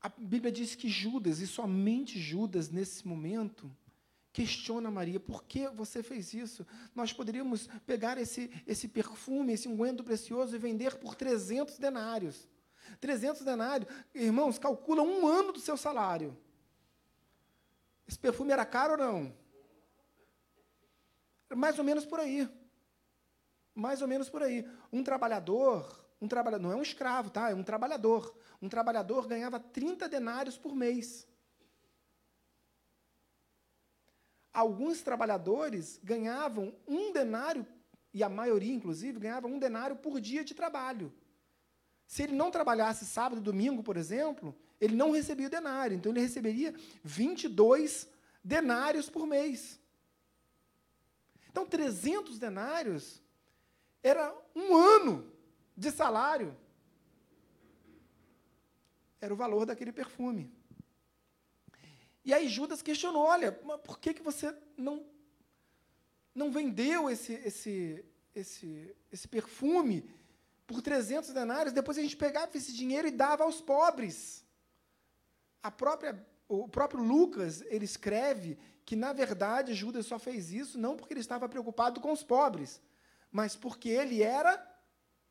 a 0.01 0.09
Bíblia 0.09 0.51
diz 0.51 0.75
que 0.75 0.89
Judas, 0.89 1.39
e 1.39 1.47
somente 1.47 2.19
Judas, 2.19 2.69
nesse 2.69 3.07
momento, 3.07 3.71
questiona 4.33 4.89
Maria, 4.89 5.19
por 5.19 5.43
que 5.43 5.67
você 5.69 6.01
fez 6.01 6.33
isso? 6.33 6.65
Nós 6.95 7.13
poderíamos 7.13 7.67
pegar 7.85 8.17
esse, 8.17 8.49
esse 8.65 8.87
perfume, 8.87 9.53
esse 9.53 9.67
unguento 9.67 10.03
precioso 10.03 10.55
e 10.55 10.59
vender 10.59 10.95
por 10.95 11.15
300 11.15 11.77
denários. 11.77 12.47
300 12.99 13.43
denários, 13.43 13.89
irmãos, 14.13 14.59
calcula 14.59 15.01
um 15.01 15.27
ano 15.27 15.53
do 15.53 15.59
seu 15.59 15.77
salário. 15.77 16.37
Esse 18.07 18.19
perfume 18.19 18.51
era 18.51 18.65
caro 18.65 18.93
ou 18.93 18.97
não? 18.97 19.33
Mais 21.55 21.77
ou 21.77 21.85
menos 21.85 22.05
por 22.05 22.19
aí. 22.19 22.49
Mais 23.73 24.01
ou 24.01 24.07
menos 24.07 24.29
por 24.29 24.43
aí. 24.43 24.67
Um 24.91 25.03
trabalhador, 25.03 26.05
um 26.21 26.27
trabalhador, 26.27 26.63
não 26.63 26.71
é 26.71 26.75
um 26.75 26.81
escravo, 26.81 27.29
tá? 27.29 27.49
É 27.49 27.55
um 27.55 27.63
trabalhador. 27.63 28.35
Um 28.61 28.69
trabalhador 28.69 29.27
ganhava 29.27 29.59
30 29.59 30.07
denários 30.07 30.57
por 30.57 30.75
mês. 30.75 31.27
Alguns 34.53 35.01
trabalhadores 35.01 35.99
ganhavam 36.03 36.75
um 36.85 37.13
denário, 37.13 37.65
e 38.13 38.21
a 38.21 38.27
maioria, 38.27 38.73
inclusive, 38.73 39.19
ganhava 39.19 39.47
um 39.47 39.57
denário 39.57 39.95
por 39.95 40.19
dia 40.19 40.43
de 40.43 40.53
trabalho. 40.53 41.13
Se 42.11 42.23
ele 42.23 42.33
não 42.33 42.51
trabalhasse 42.51 43.05
sábado 43.05 43.39
e 43.39 43.41
domingo, 43.41 43.81
por 43.81 43.95
exemplo, 43.95 44.53
ele 44.81 44.97
não 44.97 45.11
recebia 45.11 45.47
o 45.47 45.49
denário. 45.49 45.95
Então, 45.95 46.11
ele 46.11 46.19
receberia 46.19 46.75
22 47.01 48.05
denários 48.43 49.09
por 49.09 49.25
mês. 49.25 49.79
Então, 51.49 51.65
300 51.65 52.37
denários 52.37 53.21
era 54.03 54.35
um 54.53 54.75
ano 54.75 55.31
de 55.77 55.89
salário. 55.89 56.53
Era 59.21 59.33
o 59.33 59.37
valor 59.37 59.65
daquele 59.65 59.93
perfume. 59.93 60.53
E 62.25 62.33
aí 62.33 62.49
Judas 62.49 62.81
questionou: 62.81 63.23
olha, 63.23 63.53
por 63.53 63.97
que, 63.97 64.13
que 64.13 64.21
você 64.21 64.53
não, 64.75 65.05
não 66.35 66.51
vendeu 66.51 67.09
esse, 67.09 67.35
esse, 67.35 68.03
esse, 68.35 68.93
esse 69.09 69.29
perfume 69.29 70.13
por 70.71 70.81
300 70.81 71.31
denários, 71.31 71.73
depois 71.73 71.97
a 71.97 72.01
gente 72.01 72.15
pegava 72.15 72.55
esse 72.55 72.73
dinheiro 72.73 73.07
e 73.07 73.11
dava 73.11 73.43
aos 73.43 73.61
pobres. 73.61 74.45
A 75.61 75.69
própria, 75.69 76.25
o 76.47 76.67
próprio 76.67 77.03
Lucas, 77.03 77.61
ele 77.67 77.85
escreve 77.85 78.57
que, 78.85 78.95
na 78.95 79.13
verdade, 79.13 79.73
Judas 79.73 80.05
só 80.05 80.17
fez 80.17 80.51
isso 80.51 80.77
não 80.77 80.95
porque 80.95 81.13
ele 81.13 81.19
estava 81.19 81.47
preocupado 81.47 81.99
com 81.99 82.11
os 82.11 82.23
pobres, 82.23 82.81
mas 83.31 83.55
porque 83.55 83.89
ele 83.89 84.23
era, 84.23 84.57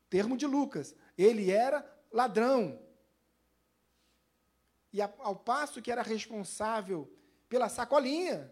termo 0.09 0.37
de 0.37 0.45
Lucas, 0.45 0.95
ele 1.17 1.51
era 1.51 1.85
ladrão. 2.11 2.79
E 4.93 5.01
ao 5.01 5.35
passo 5.35 5.81
que 5.81 5.91
era 5.91 6.01
responsável 6.01 7.11
pela 7.47 7.69
sacolinha, 7.69 8.51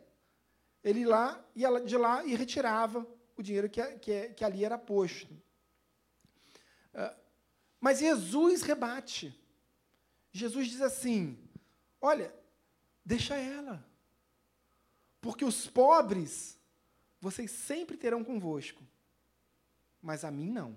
ele 0.84 1.06
lá 1.06 1.44
ia 1.56 1.80
de 1.82 1.98
lá 1.98 2.24
e 2.24 2.36
retirava 2.36 3.06
o 3.36 3.44
dinheiro 3.44 3.70
que, 3.70 3.82
que, 4.00 4.30
que 4.30 4.46
ali 4.46 4.64
era 4.64 4.78
posto. 4.78 5.36
Ah, 7.00 7.16
mas 7.80 8.00
Jesus 8.00 8.62
rebate. 8.62 9.34
Jesus 10.34 10.68
diz 10.68 10.82
assim: 10.82 11.38
olha, 12.02 12.36
deixa 13.06 13.36
ela. 13.36 13.86
Porque 15.22 15.46
os 15.46 15.66
pobres 15.68 16.60
vocês 17.22 17.52
sempre 17.52 17.98
terão 17.98 18.24
convosco, 18.24 18.84
mas 20.02 20.24
a 20.24 20.32
mim 20.32 20.50
não. 20.52 20.76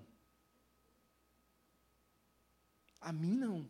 A 2.99 3.11
mim 3.11 3.35
não. 3.35 3.69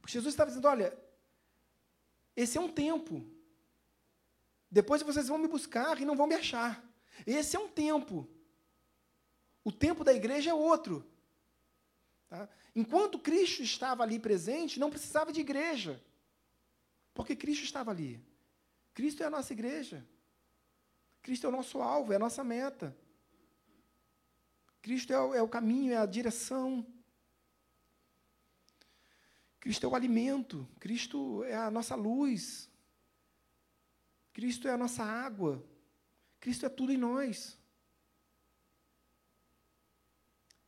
Porque 0.00 0.12
Jesus 0.12 0.34
estava 0.34 0.50
dizendo: 0.50 0.68
olha, 0.68 0.96
esse 2.36 2.56
é 2.56 2.60
um 2.60 2.70
tempo. 2.70 3.26
Depois 4.70 5.02
vocês 5.02 5.26
vão 5.26 5.38
me 5.38 5.48
buscar 5.48 6.00
e 6.00 6.04
não 6.04 6.16
vão 6.16 6.28
me 6.28 6.34
achar. 6.34 6.84
Esse 7.26 7.56
é 7.56 7.58
um 7.58 7.68
tempo. 7.68 8.28
O 9.64 9.72
tempo 9.72 10.04
da 10.04 10.12
igreja 10.12 10.50
é 10.50 10.54
outro. 10.54 11.04
Tá? 12.28 12.48
Enquanto 12.76 13.18
Cristo 13.18 13.62
estava 13.62 14.02
ali 14.02 14.18
presente, 14.18 14.78
não 14.78 14.90
precisava 14.90 15.32
de 15.32 15.40
igreja. 15.40 16.02
Porque 17.14 17.34
Cristo 17.34 17.64
estava 17.64 17.90
ali. 17.90 18.22
Cristo 18.94 19.22
é 19.22 19.26
a 19.26 19.30
nossa 19.30 19.52
igreja. 19.52 20.06
Cristo 21.22 21.46
é 21.46 21.48
o 21.48 21.52
nosso 21.52 21.80
alvo, 21.80 22.12
é 22.12 22.16
a 22.16 22.18
nossa 22.18 22.44
meta. 22.44 22.96
Cristo 24.82 25.12
é 25.12 25.20
o, 25.20 25.34
é 25.34 25.42
o 25.42 25.48
caminho, 25.48 25.92
é 25.92 25.96
a 25.96 26.06
direção. 26.06 26.86
Cristo 29.58 29.84
é 29.84 29.88
o 29.88 29.94
alimento. 29.94 30.68
Cristo 30.78 31.42
é 31.44 31.54
a 31.54 31.70
nossa 31.70 31.94
luz. 31.94 32.70
Cristo 34.32 34.68
é 34.68 34.72
a 34.72 34.78
nossa 34.78 35.02
água. 35.02 35.64
Cristo 36.38 36.66
é 36.66 36.68
tudo 36.68 36.92
em 36.92 36.96
nós. 36.98 37.58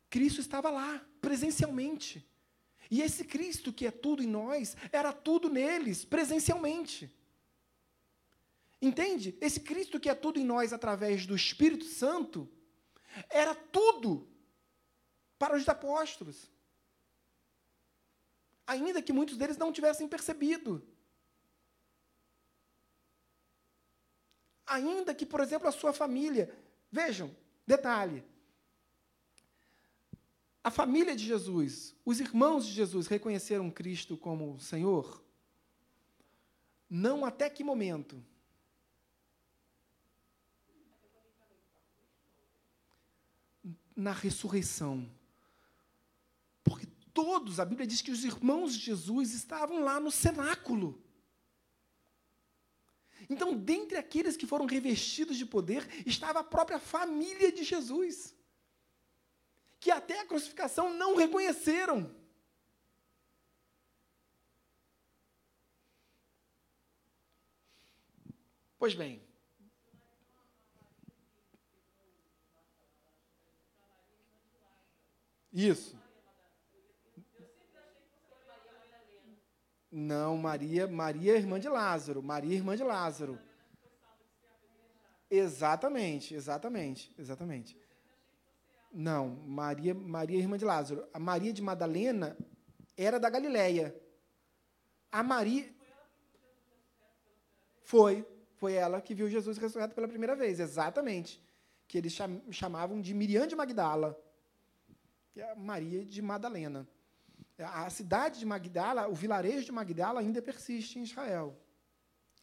Cristo 0.08 0.40
estava 0.40 0.70
lá, 0.70 1.06
presencialmente. 1.20 2.26
E 2.90 3.00
esse 3.02 3.24
Cristo 3.24 3.72
que 3.72 3.86
é 3.86 3.90
tudo 3.90 4.22
em 4.22 4.26
nós, 4.26 4.76
era 4.90 5.12
tudo 5.12 5.48
neles, 5.48 6.04
presencialmente. 6.04 7.14
Entende? 8.82 9.36
Esse 9.40 9.60
Cristo 9.60 10.00
que 10.00 10.08
é 10.08 10.14
tudo 10.14 10.40
em 10.40 10.44
nós 10.44 10.72
através 10.72 11.26
do 11.26 11.36
Espírito 11.36 11.84
Santo, 11.84 12.48
era 13.28 13.54
tudo 13.54 14.28
para 15.38 15.56
os 15.56 15.68
apóstolos. 15.68 16.50
Ainda 18.66 19.02
que 19.02 19.12
muitos 19.12 19.36
deles 19.36 19.56
não 19.56 19.72
tivessem 19.72 20.08
percebido. 20.08 20.86
Ainda 24.66 25.14
que, 25.14 25.26
por 25.26 25.40
exemplo, 25.40 25.68
a 25.68 25.72
sua 25.72 25.92
família. 25.92 26.56
Vejam, 26.90 27.34
detalhe: 27.66 28.24
a 30.62 30.70
família 30.70 31.16
de 31.16 31.24
Jesus, 31.24 31.94
os 32.04 32.20
irmãos 32.20 32.66
de 32.66 32.72
Jesus 32.72 33.06
reconheceram 33.06 33.70
Cristo 33.70 34.16
como 34.16 34.60
Senhor? 34.60 35.24
Não 36.88 37.24
até 37.24 37.48
que 37.48 37.64
momento? 37.64 38.22
Na 43.96 44.12
ressurreição. 44.12 45.10
Porque 46.62 46.86
todos, 47.14 47.58
a 47.58 47.64
Bíblia 47.64 47.86
diz 47.86 48.02
que 48.02 48.10
os 48.10 48.24
irmãos 48.24 48.74
de 48.74 48.80
Jesus 48.80 49.32
estavam 49.32 49.82
lá 49.82 49.98
no 49.98 50.10
cenáculo. 50.10 51.02
Então, 53.30 53.56
dentre 53.56 53.96
aqueles 53.96 54.36
que 54.36 54.46
foram 54.46 54.66
revestidos 54.66 55.38
de 55.38 55.46
poder, 55.46 55.88
estava 56.06 56.40
a 56.40 56.44
própria 56.44 56.78
família 56.78 57.50
de 57.50 57.64
Jesus 57.64 58.34
que 59.80 59.90
até 59.90 60.20
a 60.20 60.26
crucificação 60.26 60.92
não 60.92 61.16
reconheceram. 61.16 62.14
Pois 68.78 68.94
bem. 68.94 69.22
Isso. 75.52 75.98
Não, 79.90 80.36
Maria, 80.36 80.86
Maria 80.86 81.34
é 81.34 81.36
irmã 81.36 81.58
de 81.58 81.68
Lázaro. 81.68 82.22
Maria 82.22 82.52
é 82.52 82.56
irmã 82.56 82.76
de 82.76 82.84
Lázaro. 82.84 83.38
Exatamente, 85.28 86.34
exatamente, 86.34 87.12
exatamente. 87.18 87.79
Não, 88.92 89.28
Maria, 89.46 89.94
Maria 89.94 90.38
irmã 90.38 90.58
de 90.58 90.64
Lázaro. 90.64 91.06
A 91.12 91.18
Maria 91.18 91.52
de 91.52 91.62
Madalena 91.62 92.36
era 92.96 93.20
da 93.20 93.30
Galileia. 93.30 93.94
A 95.12 95.22
Maria 95.22 95.68
foi, 97.82 98.26
foi 98.56 98.74
ela 98.74 99.00
que 99.00 99.14
viu 99.14 99.28
Jesus 99.28 99.58
ressurreto 99.58 99.94
pela 99.94 100.08
primeira 100.08 100.34
vez, 100.34 100.60
exatamente. 100.60 101.42
Que 101.86 101.98
eles 101.98 102.16
chamavam 102.50 103.00
de 103.00 103.14
Miriam 103.14 103.46
de 103.46 103.56
Magdala. 103.56 104.18
Maria 105.56 106.04
de 106.04 106.20
Madalena. 106.20 106.86
A 107.58 107.90
cidade 107.90 108.38
de 108.38 108.46
Magdala, 108.46 109.08
o 109.08 109.14
vilarejo 109.14 109.64
de 109.64 109.72
Magdala 109.72 110.20
ainda 110.20 110.40
persiste 110.40 110.98
em 110.98 111.02
Israel. 111.02 111.56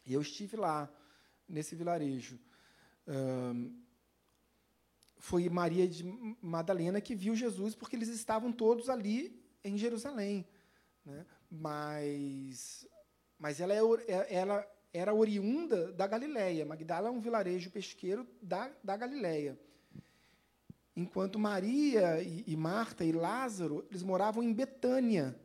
E 0.05 0.13
eu 0.13 0.21
estive 0.21 0.55
lá, 0.55 0.89
nesse 1.47 1.75
vilarejo. 1.75 2.39
Um, 3.07 3.86
foi 5.19 5.49
Maria 5.49 5.87
de 5.87 6.03
Madalena 6.41 7.01
que 7.01 7.15
viu 7.15 7.35
Jesus, 7.35 7.75
porque 7.75 7.95
eles 7.95 8.09
estavam 8.09 8.51
todos 8.51 8.89
ali 8.89 9.39
em 9.63 9.77
Jerusalém. 9.77 10.45
Né? 11.05 11.25
Mas, 11.49 12.87
mas 13.37 13.59
ela, 13.59 13.73
é, 13.73 13.79
é, 14.07 14.33
ela 14.35 14.67
era 14.93 15.13
oriunda 15.13 15.91
da 15.91 16.07
Galileia. 16.07 16.65
Magdala 16.65 17.09
é 17.09 17.11
um 17.11 17.19
vilarejo 17.19 17.69
pesqueiro 17.71 18.27
da, 18.41 18.71
da 18.83 18.95
Galileia. 18.95 19.59
Enquanto 20.95 21.37
Maria 21.37 22.21
e, 22.21 22.43
e 22.47 22.55
Marta 22.55 23.03
e 23.03 23.11
Lázaro, 23.11 23.85
eles 23.89 24.03
moravam 24.03 24.41
em 24.43 24.53
Betânia. 24.53 25.39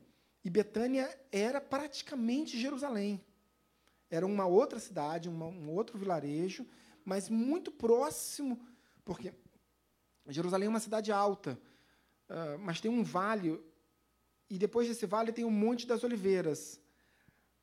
E 0.45 0.51
Betânia 0.51 1.09
era 1.31 1.61
praticamente 1.61 2.59
Jerusalém. 2.59 3.20
Era 4.11 4.27
uma 4.27 4.47
outra 4.47 4.79
cidade, 4.79 5.29
uma, 5.29 5.47
um 5.47 5.70
outro 5.70 5.99
vilarejo, 5.99 6.66
mas 7.05 7.29
muito 7.29 7.70
próximo, 7.70 8.61
porque 9.05 9.33
Jerusalém 10.29 10.66
é 10.66 10.68
uma 10.68 10.81
cidade 10.81 11.11
alta, 11.11 11.59
uh, 12.29 12.59
mas 12.59 12.81
tem 12.81 12.91
um 12.91 13.03
vale, 13.03 13.61
e 14.49 14.59
depois 14.59 14.87
desse 14.89 15.07
vale 15.07 15.33
tem 15.33 15.45
o 15.45 15.51
Monte 15.51 15.87
das 15.87 16.05
Oliveiras. 16.05 16.81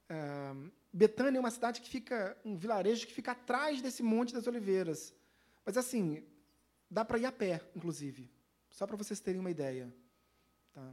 Uh, 0.10 0.72
Betânia 0.92 1.38
é 1.38 1.40
uma 1.40 1.52
cidade 1.52 1.82
que 1.82 1.90
fica, 1.90 2.36
um 2.44 2.58
vilarejo 2.58 3.06
que 3.06 3.14
fica 3.14 3.32
atrás 3.32 3.82
desse 3.82 4.02
Monte 4.02 4.34
das 4.34 4.48
Oliveiras. 4.48 5.14
Mas 5.66 5.78
assim, 5.78 6.24
dá 6.90 7.06
para 7.06 7.20
ir 7.20 7.26
a 7.26 7.32
pé, 7.32 7.62
inclusive, 7.76 8.30
só 8.72 8.88
para 8.88 8.98
vocês 8.98 9.20
terem 9.20 9.40
uma 9.40 9.52
ideia. 9.52 9.94
Tá? 10.74 10.92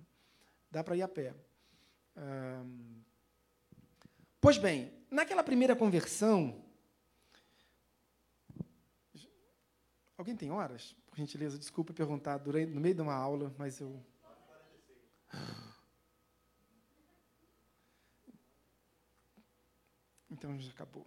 Dá 0.71 0.85
para 0.85 0.97
ir 0.97 1.03
a 1.03 1.09
pé. 1.09 1.35
Uh, 2.15 3.03
pois 4.41 4.59
bem, 4.59 4.93
naquela 5.11 5.43
primeira 5.43 5.75
conversão, 5.75 6.63
alguém 10.17 10.37
tem 10.37 10.51
horas? 10.51 10.95
Por 11.07 11.17
gentileza, 11.17 11.59
desculpa 11.59 11.93
perguntar 11.93 12.39
durante, 12.39 12.73
no 12.73 12.81
meio 12.81 12.95
de 12.95 13.03
uma 13.03 13.15
aula, 13.15 13.55
mas 13.59 13.81
eu. 13.81 14.01
Então 20.31 20.59
já 20.61 20.71
acabou. 20.71 21.07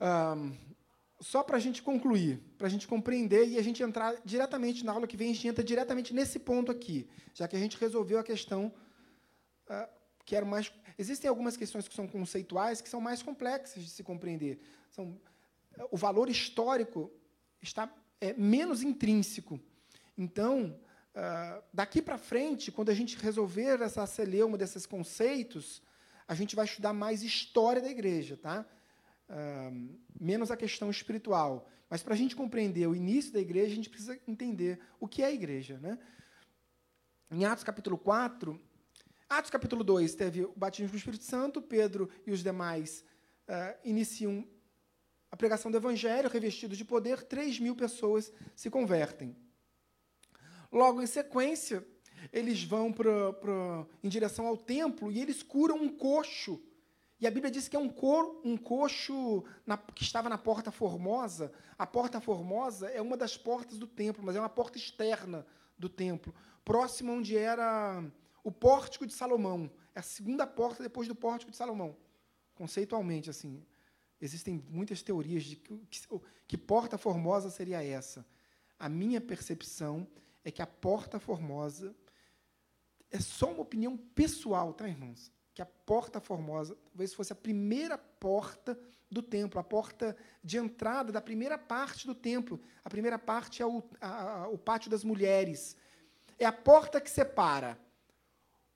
Um, 0.00 0.56
só 1.20 1.42
para 1.42 1.56
a 1.56 1.60
gente 1.60 1.82
concluir, 1.82 2.38
para 2.56 2.66
a 2.66 2.70
gente 2.70 2.88
compreender 2.88 3.46
e 3.46 3.58
a 3.58 3.62
gente 3.62 3.82
entrar 3.82 4.16
diretamente 4.24 4.84
na 4.84 4.92
aula 4.92 5.06
que 5.06 5.16
vem, 5.16 5.30
a 5.30 5.34
gente 5.34 5.48
entra 5.48 5.62
diretamente 5.62 6.14
nesse 6.14 6.38
ponto 6.38 6.72
aqui, 6.72 7.08
já 7.34 7.46
que 7.46 7.56
a 7.56 7.58
gente 7.58 7.76
resolveu 7.76 8.18
a 8.18 8.24
questão 8.24 8.72
uh, 9.68 9.88
que 10.24 10.34
era 10.34 10.46
mais. 10.46 10.72
Existem 10.98 11.28
algumas 11.28 11.56
questões 11.56 11.86
que 11.86 11.94
são 11.94 12.08
conceituais 12.08 12.80
que 12.80 12.88
são 12.88 13.00
mais 13.00 13.22
complexas 13.22 13.82
de 13.84 13.90
se 13.90 14.02
compreender. 14.02 14.60
São, 14.90 15.18
o 15.90 15.96
valor 15.96 16.28
histórico 16.28 17.10
está 17.62 17.92
é, 18.20 18.32
menos 18.34 18.82
intrínseco. 18.82 19.60
Então, 20.16 20.78
uh, 21.14 21.62
daqui 21.72 22.02
para 22.02 22.18
frente, 22.18 22.70
quando 22.70 22.90
a 22.90 22.94
gente 22.94 23.16
resolver 23.16 23.80
essa 23.80 24.06
celeuma 24.06 24.58
desses 24.58 24.86
conceitos, 24.86 25.82
a 26.28 26.34
gente 26.34 26.54
vai 26.54 26.64
estudar 26.64 26.92
mais 26.92 27.22
história 27.22 27.80
da 27.80 27.90
igreja, 27.90 28.36
tá? 28.36 28.66
Uh, 29.28 29.98
menos 30.20 30.50
a 30.50 30.56
questão 30.56 30.90
espiritual. 30.90 31.68
Mas 31.88 32.02
para 32.02 32.14
a 32.14 32.16
gente 32.16 32.36
compreender 32.36 32.86
o 32.86 32.94
início 32.94 33.32
da 33.32 33.40
igreja, 33.40 33.72
a 33.72 33.74
gente 33.74 33.90
precisa 33.90 34.18
entender 34.28 34.78
o 35.00 35.08
que 35.08 35.22
é 35.22 35.26
a 35.26 35.32
igreja. 35.32 35.78
Né? 35.78 35.98
Em 37.30 37.44
Atos 37.44 37.64
capítulo 37.64 37.98
4, 37.98 38.60
Atos 39.28 39.50
capítulo 39.50 39.82
2 39.82 40.14
teve 40.14 40.44
o 40.44 40.52
batismo 40.56 40.90
do 40.90 40.96
Espírito 40.96 41.24
Santo, 41.24 41.60
Pedro 41.60 42.08
e 42.24 42.30
os 42.30 42.42
demais 42.42 43.04
uh, 43.48 43.76
iniciam 43.84 44.46
a 45.30 45.36
pregação 45.36 45.70
do 45.70 45.76
Evangelho, 45.76 46.28
revestidos 46.28 46.76
de 46.76 46.84
poder, 46.84 47.22
3 47.22 47.60
mil 47.60 47.76
pessoas 47.76 48.32
se 48.56 48.68
convertem. 48.68 49.36
Logo 50.72 51.00
em 51.00 51.06
sequência, 51.06 51.86
eles 52.32 52.62
vão 52.64 52.92
pra, 52.92 53.32
pra, 53.34 53.86
em 54.02 54.08
direção 54.08 54.46
ao 54.46 54.56
templo 54.56 55.10
e 55.10 55.20
eles 55.20 55.42
curam 55.42 55.76
um 55.76 55.88
coxo. 55.88 56.62
E 57.20 57.26
a 57.26 57.30
Bíblia 57.30 57.50
diz 57.50 57.68
que 57.68 57.76
é 57.76 57.78
um, 57.78 57.88
cor, 57.88 58.40
um 58.44 58.56
coxo 58.56 59.44
na, 59.66 59.76
que 59.76 60.02
estava 60.02 60.28
na 60.28 60.38
Porta 60.38 60.70
Formosa. 60.70 61.52
A 61.78 61.86
Porta 61.86 62.20
Formosa 62.20 62.88
é 62.88 63.00
uma 63.00 63.16
das 63.16 63.36
portas 63.36 63.78
do 63.78 63.86
templo, 63.86 64.24
mas 64.24 64.36
é 64.36 64.40
uma 64.40 64.48
porta 64.48 64.78
externa 64.78 65.46
do 65.78 65.88
templo, 65.88 66.34
próximo 66.64 67.12
onde 67.12 67.36
era 67.36 68.02
o 68.42 68.50
Pórtico 68.50 69.06
de 69.06 69.12
Salomão. 69.12 69.70
É 69.94 70.00
a 70.00 70.02
segunda 70.02 70.46
porta 70.46 70.82
depois 70.82 71.08
do 71.08 71.14
Pórtico 71.14 71.50
de 71.50 71.56
Salomão, 71.56 71.96
conceitualmente, 72.54 73.28
assim. 73.28 73.62
Existem 74.20 74.62
muitas 74.68 75.02
teorias 75.02 75.44
de 75.44 75.56
que, 75.56 75.76
que, 75.90 76.00
que 76.46 76.58
porta 76.58 76.98
formosa 76.98 77.50
seria 77.50 77.82
essa. 77.82 78.26
A 78.78 78.88
minha 78.88 79.20
percepção 79.20 80.06
é 80.44 80.50
que 80.50 80.60
a 80.60 80.66
porta 80.66 81.18
formosa 81.18 81.94
é 83.10 83.18
só 83.18 83.50
uma 83.50 83.62
opinião 83.62 83.96
pessoal, 83.96 84.72
tá, 84.72 84.88
irmãos? 84.88 85.32
Que 85.54 85.62
a 85.62 85.66
porta 85.66 86.20
formosa 86.20 86.76
talvez 86.90 87.12
fosse 87.12 87.32
a 87.32 87.36
primeira 87.36 87.98
porta 87.98 88.78
do 89.10 89.22
templo, 89.22 89.58
a 89.58 89.64
porta 89.64 90.16
de 90.42 90.56
entrada 90.56 91.10
da 91.10 91.20
primeira 91.20 91.58
parte 91.58 92.06
do 92.06 92.14
templo. 92.14 92.60
A 92.84 92.88
primeira 92.88 93.18
parte 93.18 93.60
é 93.60 93.66
o, 93.66 93.82
a, 94.00 94.48
o 94.48 94.56
pátio 94.56 94.90
das 94.90 95.02
mulheres. 95.02 95.76
É 96.38 96.46
a 96.46 96.52
porta 96.52 97.00
que 97.00 97.10
separa 97.10 97.78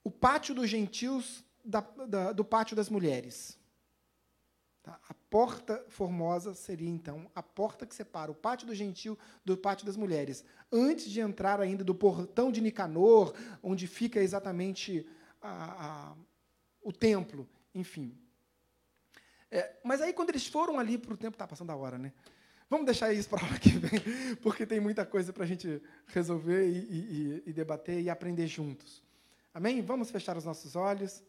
o 0.03 0.11
pátio 0.11 0.53
dos 0.53 0.69
gentios 0.69 1.43
da, 1.63 1.81
da, 1.81 2.31
do 2.31 2.43
pátio 2.43 2.75
das 2.75 2.89
mulheres. 2.89 3.57
Tá? 4.85 4.99
A 5.09 5.15
porta 5.31 5.83
formosa 5.89 6.53
seria, 6.53 6.87
então, 6.87 7.27
a 7.33 7.41
porta 7.41 7.87
que 7.87 7.95
separa 7.95 8.31
o 8.31 8.35
pátio 8.35 8.67
do 8.67 8.75
gentil 8.75 9.17
do 9.43 9.57
pátio 9.57 9.83
das 9.83 9.97
mulheres. 9.97 10.45
Antes 10.71 11.09
de 11.09 11.19
entrar 11.19 11.59
ainda 11.59 11.83
do 11.83 11.95
portão 11.95 12.51
de 12.51 12.61
Nicanor, 12.61 13.33
onde 13.63 13.87
fica 13.87 14.19
exatamente 14.21 15.03
a, 15.41 16.11
a, 16.11 16.15
o 16.83 16.93
templo, 16.93 17.49
enfim. 17.73 18.15
É, 19.49 19.75
mas 19.83 20.01
aí, 20.01 20.13
quando 20.13 20.29
eles 20.29 20.45
foram 20.45 20.77
ali 20.77 20.99
para 20.99 21.15
o 21.15 21.17
templo, 21.17 21.33
está 21.33 21.47
passando 21.47 21.71
a 21.71 21.75
hora, 21.75 21.97
né? 21.97 22.13
Vamos 22.69 22.85
deixar 22.85 23.11
isso 23.11 23.27
para 23.27 23.41
a 23.43 23.45
hora 23.49 23.57
que 23.57 23.69
vem, 23.69 24.35
porque 24.35 24.67
tem 24.67 24.79
muita 24.79 25.03
coisa 25.03 25.33
para 25.33 25.45
a 25.45 25.47
gente 25.47 25.81
resolver 26.05 26.69
e, 26.69 26.77
e, 26.77 27.43
e 27.47 27.53
debater 27.53 27.99
e 28.03 28.07
aprender 28.07 28.45
juntos. 28.45 29.01
Amém? 29.51 29.81
Vamos 29.81 30.11
fechar 30.11 30.37
os 30.37 30.45
nossos 30.45 30.75
olhos 30.75 31.23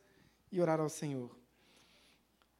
e 0.52 0.60
orar 0.60 0.78
ao 0.78 0.90
Senhor. 0.90 1.45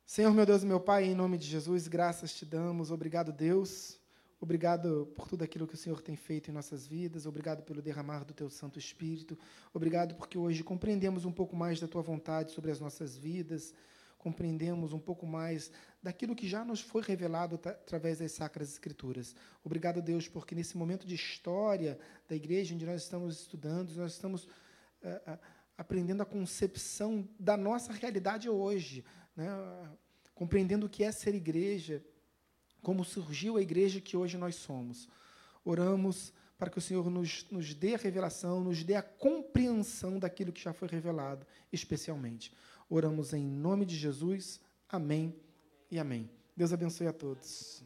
Senhor, 0.06 0.32
meu 0.32 0.46
Deus 0.46 0.62
e 0.62 0.66
meu 0.66 0.78
Pai, 0.78 1.02
em 1.02 1.16
nome 1.16 1.36
de 1.36 1.48
Jesus, 1.48 1.88
graças 1.88 2.32
te 2.32 2.46
damos. 2.46 2.92
Obrigado, 2.92 3.32
Deus. 3.32 3.98
Obrigado 4.40 5.12
por 5.16 5.26
tudo 5.26 5.42
aquilo 5.42 5.66
que 5.66 5.74
o 5.74 5.76
Senhor 5.76 6.00
tem 6.00 6.14
feito 6.14 6.48
em 6.48 6.54
nossas 6.54 6.86
vidas. 6.86 7.26
Obrigado 7.26 7.64
pelo 7.64 7.82
derramar 7.82 8.24
do 8.24 8.32
teu 8.32 8.48
Santo 8.48 8.78
Espírito. 8.78 9.36
Obrigado 9.74 10.14
porque 10.14 10.38
hoje 10.38 10.62
compreendemos 10.62 11.24
um 11.24 11.32
pouco 11.32 11.56
mais 11.56 11.80
da 11.80 11.88
tua 11.88 12.02
vontade 12.02 12.52
sobre 12.52 12.70
as 12.70 12.78
nossas 12.78 13.16
vidas. 13.16 13.74
Compreendemos 14.16 14.92
um 14.92 14.98
pouco 15.00 15.26
mais 15.26 15.72
daquilo 16.00 16.36
que 16.36 16.46
já 16.46 16.64
nos 16.64 16.80
foi 16.80 17.02
revelado 17.02 17.56
através 17.64 18.20
das 18.20 18.30
Sacras 18.30 18.70
Escrituras. 18.70 19.34
Obrigado, 19.64 20.00
Deus, 20.00 20.28
porque 20.28 20.54
nesse 20.54 20.76
momento 20.78 21.04
de 21.04 21.16
história 21.16 21.98
da 22.28 22.36
igreja, 22.36 22.76
onde 22.76 22.86
nós 22.86 23.02
estamos 23.02 23.40
estudando, 23.40 23.92
nós 23.96 24.12
estamos 24.12 24.44
uh, 24.44 25.36
aprendendo 25.76 26.22
a 26.22 26.26
concepção 26.26 27.28
da 27.38 27.56
nossa 27.56 27.92
realidade 27.92 28.48
hoje, 28.48 29.04
né? 29.36 29.48
compreendendo 30.34 30.86
o 30.86 30.88
que 30.88 31.04
é 31.04 31.12
ser 31.12 31.34
igreja, 31.34 32.02
como 32.82 33.04
surgiu 33.04 33.56
a 33.56 33.62
igreja 33.62 34.00
que 34.00 34.16
hoje 34.16 34.36
nós 34.36 34.54
somos. 34.56 35.08
Oramos 35.64 36.32
para 36.58 36.70
que 36.70 36.78
o 36.78 36.80
Senhor 36.80 37.10
nos, 37.10 37.46
nos 37.50 37.74
dê 37.74 37.94
a 37.94 37.98
revelação, 37.98 38.62
nos 38.62 38.82
dê 38.82 38.94
a 38.94 39.02
compreensão 39.02 40.18
daquilo 40.18 40.52
que 40.52 40.62
já 40.62 40.72
foi 40.72 40.88
revelado, 40.88 41.46
especialmente. 41.72 42.52
Oramos 42.88 43.32
em 43.32 43.44
nome 43.44 43.84
de 43.84 43.96
Jesus. 43.96 44.60
Amém 44.88 45.34
e 45.90 45.98
amém. 45.98 46.30
Deus 46.56 46.72
abençoe 46.72 47.08
a 47.08 47.12
todos. 47.12 47.82